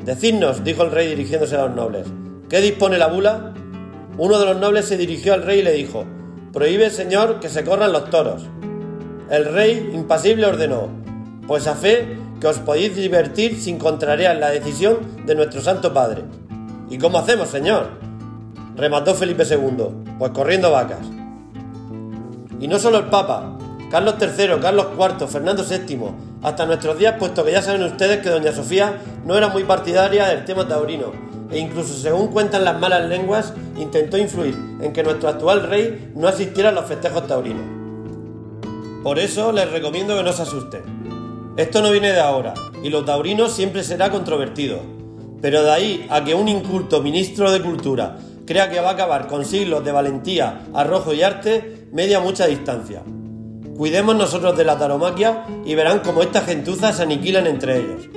[0.04, 2.06] Decidnos, dijo el rey dirigiéndose a los nobles,
[2.50, 3.56] ¿qué dispone la bula?
[4.20, 6.06] Uno de los nobles se dirigió al rey y le dijo,
[6.54, 8.44] Prohíbe, señor, que se corran los toros.
[9.32, 10.88] El rey, impasible, ordenó,
[11.48, 16.24] Pues a fe que os podéis divertir sin contrariar la decisión de nuestro Santo Padre.
[16.90, 17.90] ¿Y cómo hacemos, señor?
[18.76, 21.00] Remató Felipe II, pues corriendo vacas.
[22.60, 23.58] Y no solo el Papa,
[23.90, 26.00] Carlos III, Carlos IV, Fernando VII,
[26.42, 30.28] hasta nuestros días, puesto que ya saben ustedes que doña Sofía no era muy partidaria
[30.28, 31.14] del tema taurino,
[31.50, 36.28] e incluso según cuentan las malas lenguas, intentó influir en que nuestro actual rey no
[36.28, 37.66] asistiera a los festejos taurinos.
[39.04, 40.95] Por eso les recomiendo que no se asusten.
[41.58, 42.54] Esto no viene de ahora,
[42.84, 44.82] y lo taurino siempre será controvertido.
[45.42, 49.28] Pero de ahí a que un inculto ministro de Cultura crea que va a acabar
[49.28, 53.04] con siglos de valentía, arrojo y arte, media mucha distancia.
[53.78, 58.10] Cuidemos nosotros de la taromaquia y verán cómo estas gentuzas se aniquilan entre ellos.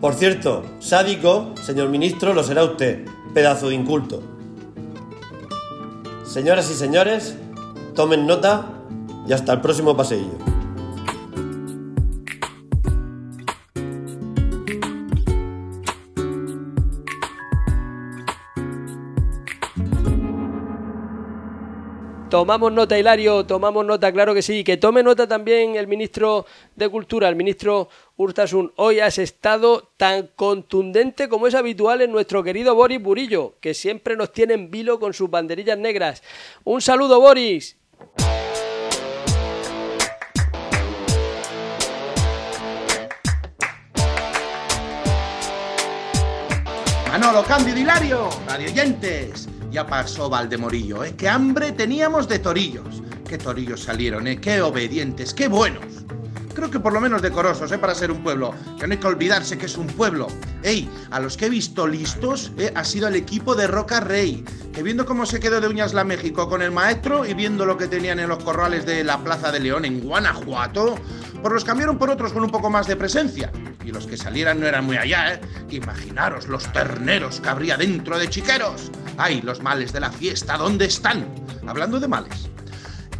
[0.00, 3.04] Por cierto, sádico, señor ministro, lo será usted,
[3.34, 4.20] pedazo de inculto.
[6.24, 7.36] Señoras y señores,
[7.94, 8.66] tomen nota
[9.28, 10.57] y hasta el próximo paseillo.
[22.30, 24.62] Tomamos nota, Hilario, tomamos nota, claro que sí.
[24.62, 26.44] Que tome nota también el ministro
[26.76, 28.70] de Cultura, el ministro Urtasun.
[28.76, 34.14] Hoy has estado tan contundente como es habitual en nuestro querido Boris Burillo, que siempre
[34.14, 36.22] nos tiene en vilo con sus banderillas negras.
[36.64, 37.78] Un saludo, Boris.
[47.10, 49.48] Manolo Cándido Hilario, radioyentes.
[49.70, 51.14] Ya pasó Valdemorillo, ¿eh?
[51.16, 53.02] Qué hambre teníamos de torillos.
[53.28, 54.40] Qué torillos salieron, ¿eh?
[54.40, 55.84] Qué obedientes, qué buenos.
[56.58, 57.78] Creo que por lo menos decorosos, ¿eh?
[57.78, 58.52] Para ser un pueblo.
[58.80, 60.26] Que no hay que olvidarse que es un pueblo.
[60.64, 62.72] Ey, a los que he visto listos, ¿eh?
[62.74, 64.44] Ha sido el equipo de Roca Rey.
[64.72, 67.78] Que viendo cómo se quedó de uñas la México con el maestro y viendo lo
[67.78, 70.96] que tenían en los corrales de la Plaza de León en Guanajuato,
[71.40, 73.52] pues los cambiaron por otros con un poco más de presencia.
[73.84, 75.40] Y los que salieran no eran muy allá, ¿eh?
[75.70, 78.90] Imaginaros los terneros que habría dentro de chiqueros.
[79.16, 80.56] ¡Ay, los males de la fiesta!
[80.56, 81.24] ¿Dónde están?
[81.68, 82.50] Hablando de males.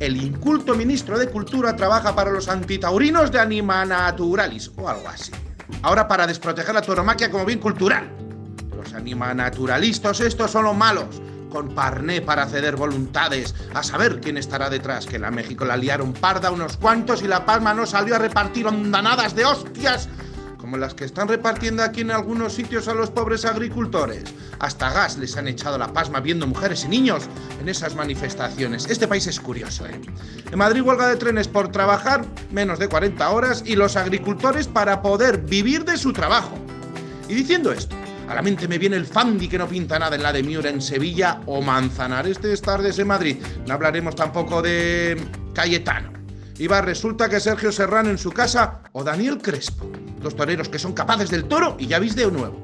[0.01, 5.32] El inculto ministro de Cultura trabaja para los antitaurinos de Anima Naturalis o algo así.
[5.82, 8.09] Ahora para desproteger la tauromaquia como bien cultural.
[8.76, 11.20] Los animanaturalistas estos son los malos,
[11.51, 16.12] con parné para ceder voluntades, a saber quién estará detrás, que la México la liaron
[16.12, 20.09] parda unos cuantos y la Palma no salió a repartir ondanadas de hostias
[20.59, 24.24] como las que están repartiendo aquí en algunos sitios a los pobres agricultores.
[24.59, 27.24] Hasta gas les han echado la pasma viendo mujeres y niños
[27.61, 28.90] en esas manifestaciones.
[28.90, 30.00] Este país es curioso, ¿eh?
[30.50, 35.00] En Madrid huelga de trenes por trabajar menos de 40 horas y los agricultores para
[35.00, 36.59] poder vivir de su trabajo.
[37.28, 37.96] Y diciendo esto,
[38.28, 40.68] a la mente me viene el Fandi que no pinta nada en la de Miura
[40.68, 43.36] en Sevilla o Manzanares de Tardes en Madrid.
[43.66, 45.16] No hablaremos tampoco de
[45.54, 46.12] Cayetano.
[46.59, 49.88] Iba, resulta que Sergio Serrano en su casa o Daniel Crespo.
[50.20, 52.62] Dos toreros que son capaces del toro y ya viste de nuevo.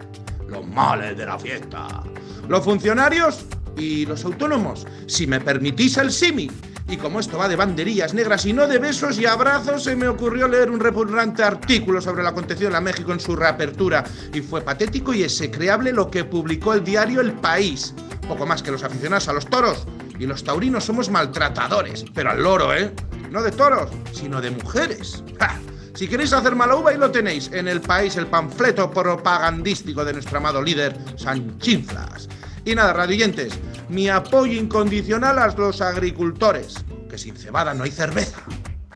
[0.48, 2.02] Los males de la fiesta.
[2.48, 3.46] Los funcionarios
[3.76, 4.86] y los autónomos.
[5.06, 6.52] Si me permitís el símil.
[6.86, 10.06] Y como esto va de banderillas negras y no de besos y abrazos, se me
[10.06, 14.04] ocurrió leer un repugnante artículo sobre la acontecido en México en su reapertura.
[14.34, 17.94] Y fue patético y execreable lo que publicó el diario El País.
[18.28, 19.86] Poco más que los aficionados a los toros.
[20.18, 22.04] Y los taurinos somos maltratadores.
[22.12, 22.92] Pero al loro, ¿eh?
[23.30, 25.24] No de toros, sino de mujeres.
[25.40, 25.58] ¡Ja!
[25.94, 27.50] Si queréis hacer mala uva, ahí lo tenéis.
[27.52, 32.28] En el país, el panfleto propagandístico de nuestro amado líder, Sanchinflas.
[32.64, 33.52] Y nada, radioyentes,
[33.88, 36.84] mi apoyo incondicional a los agricultores.
[37.08, 38.40] Que sin cebada no hay cerveza.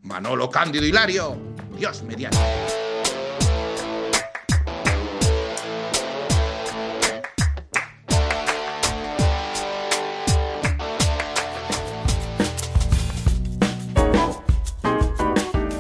[0.03, 1.37] Manolo Cándido Hilario,
[1.79, 2.39] Dios mediante.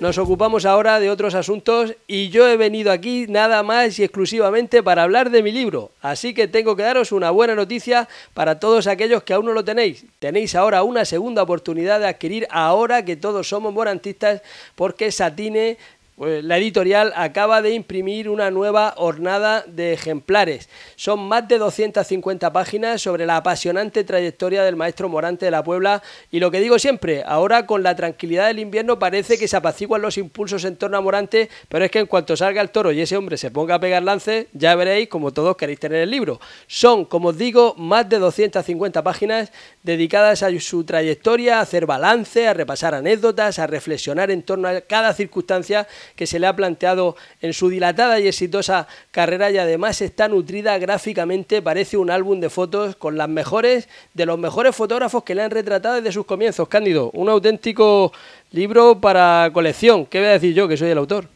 [0.00, 4.82] Nos ocupamos ahora de otros asuntos y yo he venido aquí nada más y exclusivamente
[4.82, 5.90] para hablar de mi libro.
[6.00, 9.62] Así que tengo que daros una buena noticia para todos aquellos que aún no lo
[9.62, 10.06] tenéis.
[10.18, 14.40] Tenéis ahora una segunda oportunidad de adquirir ahora que todos somos morantistas
[14.74, 15.76] porque Satine
[16.20, 20.68] pues la editorial acaba de imprimir una nueva hornada de ejemplares.
[20.94, 26.02] Son más de 250 páginas sobre la apasionante trayectoria del maestro Morante de la Puebla
[26.30, 30.02] y lo que digo siempre, ahora con la tranquilidad del invierno parece que se apaciguan
[30.02, 33.00] los impulsos en torno a Morante, pero es que en cuanto salga el toro y
[33.00, 36.38] ese hombre se ponga a pegar lances, ya veréis como todos queréis tener el libro.
[36.66, 39.52] Son, como os digo, más de 250 páginas
[39.82, 44.82] dedicadas a su trayectoria, a hacer balance, a repasar anécdotas, a reflexionar en torno a
[44.82, 50.00] cada circunstancia que se le ha planteado en su dilatada y exitosa carrera y además
[50.00, 55.24] está nutrida gráficamente, parece un álbum de fotos con las mejores de los mejores fotógrafos
[55.24, 56.68] que le han retratado desde sus comienzos.
[56.68, 58.12] Cándido, un auténtico
[58.52, 60.06] libro para colección.
[60.06, 61.28] ¿Qué voy a decir yo, que soy el autor?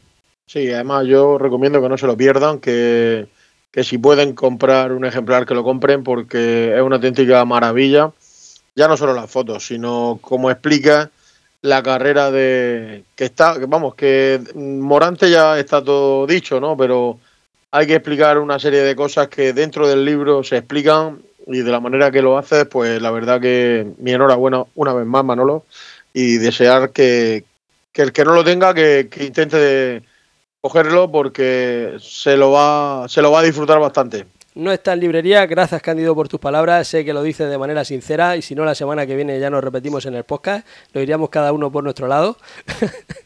[0.46, 3.26] Sí, además yo recomiendo que no se lo pierdan, que,
[3.70, 8.12] que si pueden comprar un ejemplar, que lo compren, porque es una auténtica maravilla.
[8.76, 11.10] Ya no solo las fotos, sino como explica
[11.64, 16.76] la carrera de que está, vamos, que Morante ya está todo dicho, ¿no?
[16.76, 17.18] Pero
[17.70, 21.72] hay que explicar una serie de cosas que dentro del libro se explican y de
[21.72, 25.64] la manera que lo haces, pues la verdad que mi enhorabuena una vez más, Manolo,
[26.12, 27.44] y desear que,
[27.92, 30.02] que el que no lo tenga, que, que intente
[30.60, 35.46] cogerlo porque se lo va, se lo va a disfrutar bastante no está en librería.
[35.46, 36.86] Gracias, Cándido, por tus palabras.
[36.88, 39.50] Sé que lo dices de manera sincera y si no, la semana que viene ya
[39.50, 40.66] nos repetimos en el podcast.
[40.92, 42.36] Lo iríamos cada uno por nuestro lado.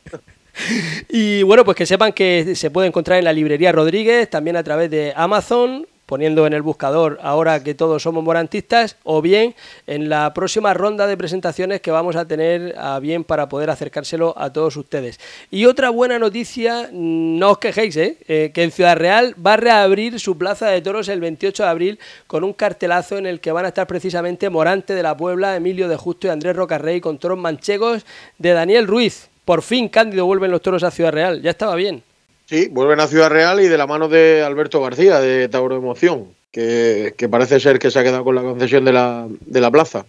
[1.08, 4.62] y bueno, pues que sepan que se puede encontrar en la librería Rodríguez, también a
[4.62, 9.54] través de Amazon, poniendo en el buscador ahora que todos somos morantistas, o bien
[9.86, 14.32] en la próxima ronda de presentaciones que vamos a tener a bien para poder acercárselo
[14.38, 15.20] a todos ustedes.
[15.50, 18.16] Y otra buena noticia, no os quejéis, ¿eh?
[18.26, 21.68] Eh, que en Ciudad Real va a reabrir su plaza de toros el 28 de
[21.68, 25.56] abril con un cartelazo en el que van a estar precisamente Morante de la Puebla,
[25.56, 28.06] Emilio de Justo y Andrés Rocarrey con toros manchegos
[28.38, 29.28] de Daniel Ruiz.
[29.44, 31.42] Por fin, Cándido, vuelven los toros a Ciudad Real.
[31.42, 32.02] Ya estaba bien.
[32.48, 36.34] Sí, vuelven a Ciudad Real y de la mano de Alberto García, de Tauro Emoción,
[36.50, 40.06] que, parece ser que se ha quedado con la concesión de la, de la plaza.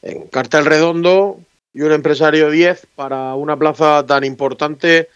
[0.00, 1.40] En cartel redondo
[1.74, 5.08] y un empresario 10 para una plaza tan importante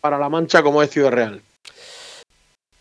[0.00, 1.42] para La Mancha como es Ciudad Real.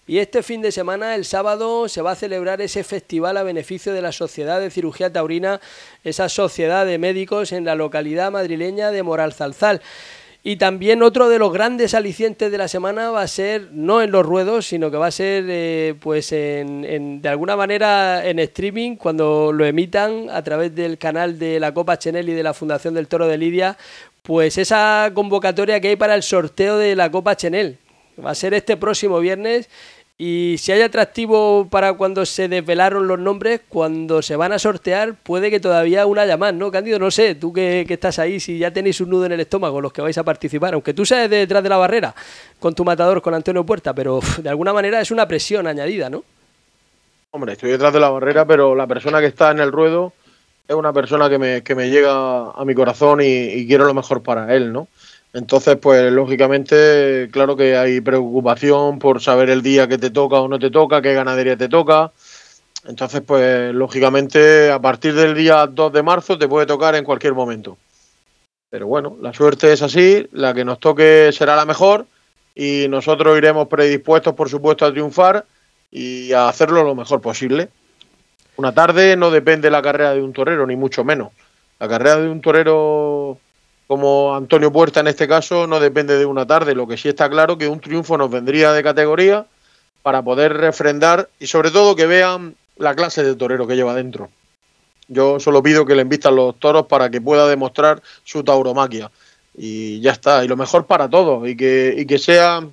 [0.07, 3.91] Y este fin de semana, el sábado, se va a celebrar ese festival a beneficio
[3.91, 5.59] de la Sociedad de Cirugía Taurina,
[6.05, 9.81] esa sociedad de médicos en la localidad madrileña de Moralzalzal.
[10.45, 14.11] Y también otro de los grandes alicientes de la semana va a ser, no en
[14.11, 18.97] los ruedos, sino que va a ser, eh, pues, en, de alguna manera en streaming,
[18.97, 22.93] cuando lo emitan a través del canal de la Copa Chenel y de la Fundación
[22.93, 23.77] del Toro de Lidia,
[24.21, 27.77] pues esa convocatoria que hay para el sorteo de la Copa Chenel.
[28.23, 29.69] Va a ser este próximo viernes
[30.17, 35.15] y si hay atractivo para cuando se desvelaron los nombres, cuando se van a sortear,
[35.15, 36.99] puede que todavía una haya más, ¿no, Cándido?
[36.99, 39.91] No sé, tú que, estás ahí, si ya tenéis un nudo en el estómago los
[39.91, 42.13] que vais a participar, aunque tú seas detrás de la barrera
[42.59, 46.23] con tu matador, con Antonio Puerta, pero de alguna manera es una presión añadida, ¿no?
[47.31, 50.13] Hombre, estoy detrás de la barrera, pero la persona que está en el ruedo
[50.67, 54.21] es una persona que me, que me llega a mi corazón y quiero lo mejor
[54.21, 54.87] para él, ¿no?
[55.33, 60.47] Entonces, pues lógicamente, claro que hay preocupación por saber el día que te toca o
[60.47, 62.11] no te toca, qué ganadería te toca.
[62.85, 67.33] Entonces, pues lógicamente, a partir del día 2 de marzo te puede tocar en cualquier
[67.33, 67.77] momento.
[68.69, 72.05] Pero bueno, la suerte es así, la que nos toque será la mejor
[72.53, 75.45] y nosotros iremos predispuestos, por supuesto, a triunfar
[75.91, 77.69] y a hacerlo lo mejor posible.
[78.57, 81.29] Una tarde no depende la carrera de un torero, ni mucho menos.
[81.79, 83.39] La carrera de un torero
[83.93, 86.73] como Antonio Puerta en este caso no depende de una tarde.
[86.73, 89.45] Lo que sí está claro que un triunfo nos vendría de categoría
[90.01, 94.31] para poder refrendar y sobre todo que vean la clase de torero que lleva dentro.
[95.07, 99.11] Yo solo pido que le invistan los toros para que pueda demostrar su tauromaquia.
[99.55, 100.43] Y ya está.
[100.43, 101.47] Y lo mejor para todos.
[101.47, 102.67] Y que, sea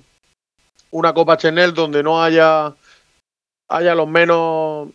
[0.89, 2.73] una Copa Chenel donde no haya,
[3.67, 4.89] haya los menos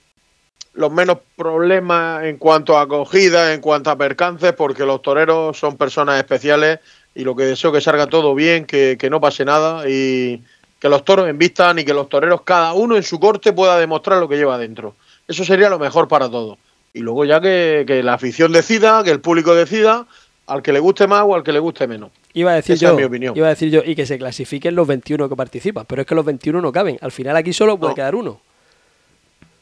[0.77, 5.77] los menos problemas en cuanto a acogida, en cuanto a percances, porque los toreros son
[5.77, 6.81] personas especiales
[7.15, 10.43] y lo que deseo que salga todo bien, que, no pase nada y
[10.79, 14.19] que los toros envistan y que los toreros, cada uno en su corte, pueda demostrar
[14.19, 14.95] lo que lleva dentro.
[15.27, 16.59] Eso sería lo mejor para todos.
[16.93, 20.07] Y luego ya que, que la afición decida, que el público decida
[20.47, 22.11] al que le guste más o al que le guste menos.
[22.35, 23.35] Iba a decir Esa yo, es mi opinión.
[23.37, 26.15] iba a decir yo, y que se clasifiquen los 21 que participan, pero es que
[26.15, 26.99] los 21 no caben.
[27.01, 27.95] Al final aquí solo puede No.
[27.97, 28.41] quedar uno.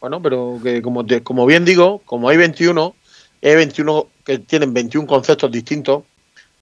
[0.04, 2.94] Bueno, pero que como, te- como bien digo, como hay 21,
[3.42, 6.02] hay 21 que tienen 21 conceptos distintos,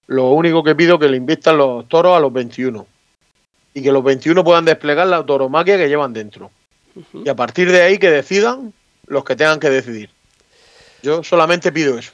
[0.07, 2.87] lo único que pido es que le invistan los toros a los 21
[3.73, 6.51] y que los 21 puedan desplegar la tauromaquia que llevan dentro.
[7.13, 8.71] Y a partir de ahí que decidan
[9.07, 10.09] los que tengan que decidir.
[11.01, 12.13] Yo solamente pido eso.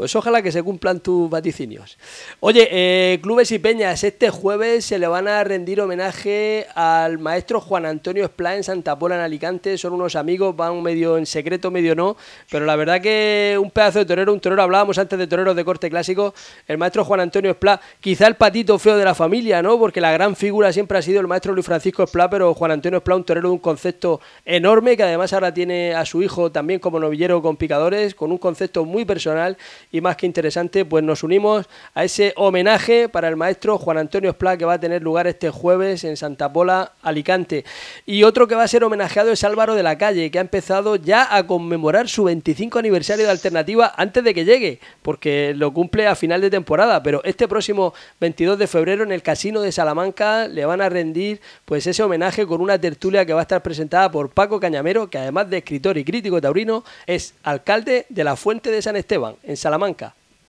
[0.00, 1.98] Pues ojalá que se cumplan tus vaticinios.
[2.40, 7.60] Oye, eh, clubes y peñas, este jueves se le van a rendir homenaje al maestro
[7.60, 9.76] Juan Antonio Esplá en Santa Pola, en Alicante.
[9.76, 12.16] Son unos amigos, van medio en secreto, medio no.
[12.50, 15.66] Pero la verdad que un pedazo de torero, un torero, hablábamos antes de toreros de
[15.66, 16.32] corte clásico.
[16.66, 19.78] El maestro Juan Antonio Esplá, quizá el patito feo de la familia, ¿no?
[19.78, 23.00] Porque la gran figura siempre ha sido el maestro Luis Francisco Esplá, pero Juan Antonio
[23.00, 26.80] Esplá, un torero de un concepto enorme, que además ahora tiene a su hijo también
[26.80, 29.58] como novillero con picadores, con un concepto muy personal
[29.92, 34.30] y más que interesante, pues nos unimos a ese homenaje para el maestro Juan Antonio
[34.30, 37.64] Esplá que va a tener lugar este jueves en Santa Pola, Alicante.
[38.06, 40.96] Y otro que va a ser homenajeado es Álvaro de la Calle, que ha empezado
[40.96, 46.06] ya a conmemorar su 25 aniversario de alternativa antes de que llegue, porque lo cumple
[46.06, 50.46] a final de temporada, pero este próximo 22 de febrero en el Casino de Salamanca
[50.46, 54.10] le van a rendir pues ese homenaje con una tertulia que va a estar presentada
[54.10, 58.70] por Paco Cañamero, que además de escritor y crítico taurino, es alcalde de la Fuente
[58.70, 59.79] de San Esteban, en Salamanca.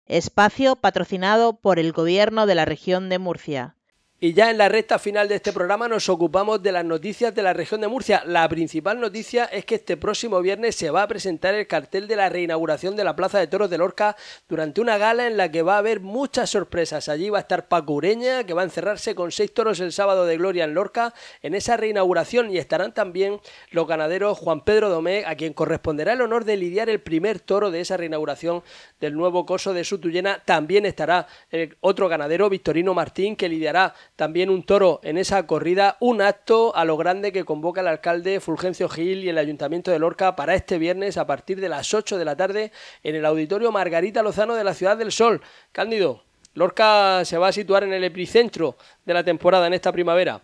[0.07, 3.76] Espacio patrocinado por el Gobierno de la región de Murcia.
[4.23, 7.43] Y ya en la recta final de este programa nos ocupamos de las noticias de
[7.43, 8.23] la región de Murcia.
[8.27, 12.16] La principal noticia es que este próximo viernes se va a presentar el cartel de
[12.16, 14.16] la reinauguración de la Plaza de Toros de Lorca
[14.47, 17.09] durante una gala en la que va a haber muchas sorpresas.
[17.09, 20.27] Allí va a estar Paco Ureña, que va a encerrarse con seis toros el sábado
[20.27, 23.41] de gloria en Lorca en esa reinauguración y estarán también
[23.71, 27.71] los ganaderos Juan Pedro Domé, a quien corresponderá el honor de lidiar el primer toro
[27.71, 28.62] de esa reinauguración
[29.01, 30.43] del nuevo coso de Sutuyena.
[30.45, 35.97] También estará el otro ganadero, Victorino Martín, que lidiará también un toro en esa corrida,
[35.99, 39.99] un acto a lo grande que convoca el alcalde Fulgencio Gil y el Ayuntamiento de
[39.99, 42.71] Lorca para este viernes a partir de las 8 de la tarde
[43.03, 45.41] en el Auditorio Margarita Lozano de la Ciudad del Sol.
[45.73, 50.43] Cándido, Lorca se va a situar en el epicentro de la temporada en esta primavera.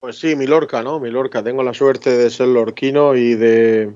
[0.00, 0.98] Pues sí, mi Lorca, ¿no?
[0.98, 1.44] Mi Lorca.
[1.44, 3.92] Tengo la suerte de ser lorquino y de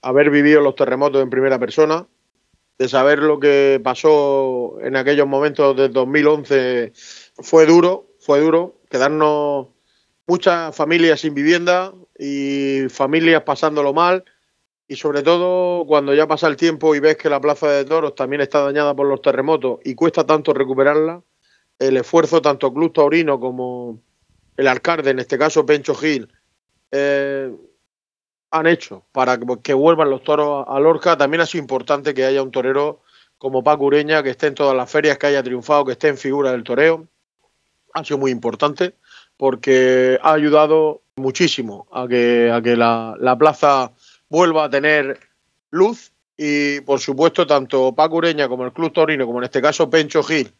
[0.00, 2.06] haber vivido los terremotos en primera persona,
[2.78, 6.94] de saber lo que pasó en aquellos momentos del 2011.
[7.38, 8.76] Fue duro, fue duro.
[8.90, 9.68] Quedarnos
[10.26, 14.24] muchas familias sin vivienda y familias pasándolo mal.
[14.86, 18.14] Y sobre todo cuando ya pasa el tiempo y ves que la Plaza de Toros
[18.14, 21.22] también está dañada por los terremotos y cuesta tanto recuperarla,
[21.78, 24.00] el esfuerzo tanto Club Taurino como
[24.56, 26.32] el alcalde, en este caso Pencho Gil,
[26.90, 27.54] eh,
[28.50, 31.16] han hecho para que, vuelvan los toros a Lorca.
[31.16, 33.02] También ha sido importante que haya un torero
[33.36, 36.16] como Paco Ureña, que esté en todas las ferias, que haya triunfado, que esté en
[36.16, 37.06] figura del toreo.
[37.98, 38.94] Ha sido muy importante
[39.36, 43.92] porque ha ayudado muchísimo a que, a que la, la plaza
[44.28, 45.18] vuelva a tener
[45.70, 49.90] luz y por supuesto tanto Paco Ureña como el Club Torino, como en este caso
[49.90, 50.52] Pencho Gil,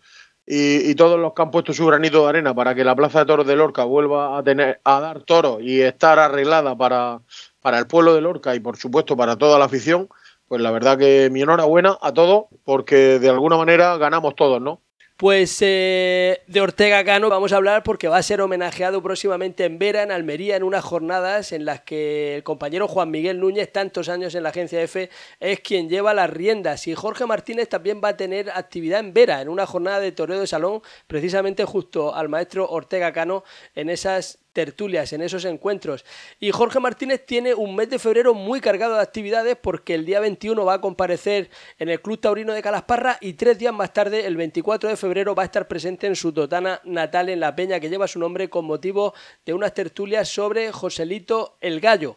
[0.44, 3.20] y, y, todos los que han puesto su granito de arena para que la Plaza
[3.20, 7.20] de Toros de Lorca vuelva a tener a dar toros y estar arreglada para,
[7.60, 10.08] para el pueblo de Lorca y por supuesto para toda la afición,
[10.48, 14.80] pues la verdad que mi enhorabuena a todos porque de alguna manera ganamos todos, ¿no?
[15.18, 19.76] Pues eh, de Ortega Cano vamos a hablar porque va a ser homenajeado próximamente en
[19.80, 24.08] Vera, en Almería, en unas jornadas en las que el compañero Juan Miguel Núñez, tantos
[24.08, 25.10] años en la agencia F,
[25.40, 26.86] es quien lleva las riendas.
[26.86, 30.38] Y Jorge Martínez también va a tener actividad en Vera, en una jornada de toreo
[30.38, 33.42] de salón, precisamente justo al maestro Ortega Cano
[33.74, 36.04] en esas tertulias, en esos encuentros.
[36.40, 40.18] Y Jorge Martínez tiene un mes de febrero muy cargado de actividades porque el día
[40.18, 41.48] 21 va a comparecer
[41.78, 45.36] en el Club Taurino de Calasparra y tres días más tarde, el 24 de febrero,
[45.36, 48.50] va a estar presente en su totana natal en La Peña, que lleva su nombre
[48.50, 49.14] con motivo
[49.46, 52.16] de unas tertulias sobre Joselito el Gallo.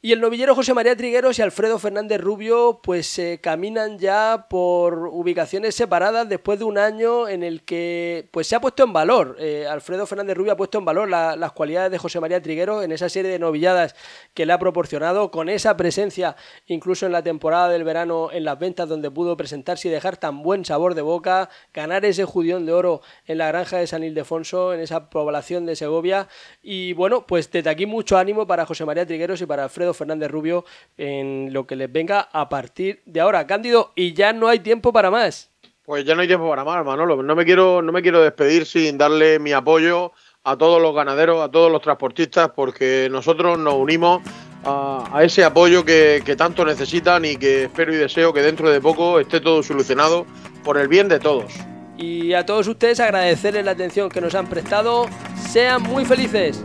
[0.00, 5.08] Y el novillero José María Trigueros y Alfredo Fernández Rubio pues eh, caminan ya por
[5.08, 9.34] ubicaciones separadas después de un año en el que pues se ha puesto en valor,
[9.40, 12.84] eh, Alfredo Fernández Rubio ha puesto en valor la, las cualidades de José María Trigueros
[12.84, 13.96] en esa serie de novilladas
[14.34, 16.36] que le ha proporcionado, con esa presencia
[16.66, 20.44] incluso en la temporada del verano en las ventas donde pudo presentarse y dejar tan
[20.44, 24.74] buen sabor de boca, ganar ese judión de oro en la granja de San Ildefonso,
[24.74, 26.28] en esa población de Segovia.
[26.62, 30.30] Y bueno, pues desde aquí mucho ánimo para José María Trigueros y para Alfredo Fernández
[30.30, 30.64] Rubio
[30.96, 33.46] en lo que les venga a partir de ahora.
[33.46, 35.50] Cándido, y ya no hay tiempo para más.
[35.84, 37.22] Pues ya no hay tiempo para más, Manolo.
[37.22, 40.12] No me quiero, no me quiero despedir sin darle mi apoyo
[40.44, 44.20] a todos los ganaderos, a todos los transportistas, porque nosotros nos unimos
[44.64, 48.70] a, a ese apoyo que, que tanto necesitan y que espero y deseo que dentro
[48.70, 50.26] de poco esté todo solucionado
[50.62, 51.52] por el bien de todos.
[51.98, 55.06] Y a todos ustedes agradecerles la atención que nos han prestado.
[55.50, 56.62] Sean muy felices.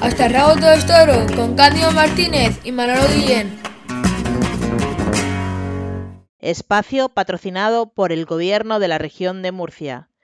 [0.00, 3.58] Hasta todo es toro con Cándido Martínez y Manolo Guillén.
[6.38, 10.07] Espacio patrocinado por el Gobierno de la Región de Murcia.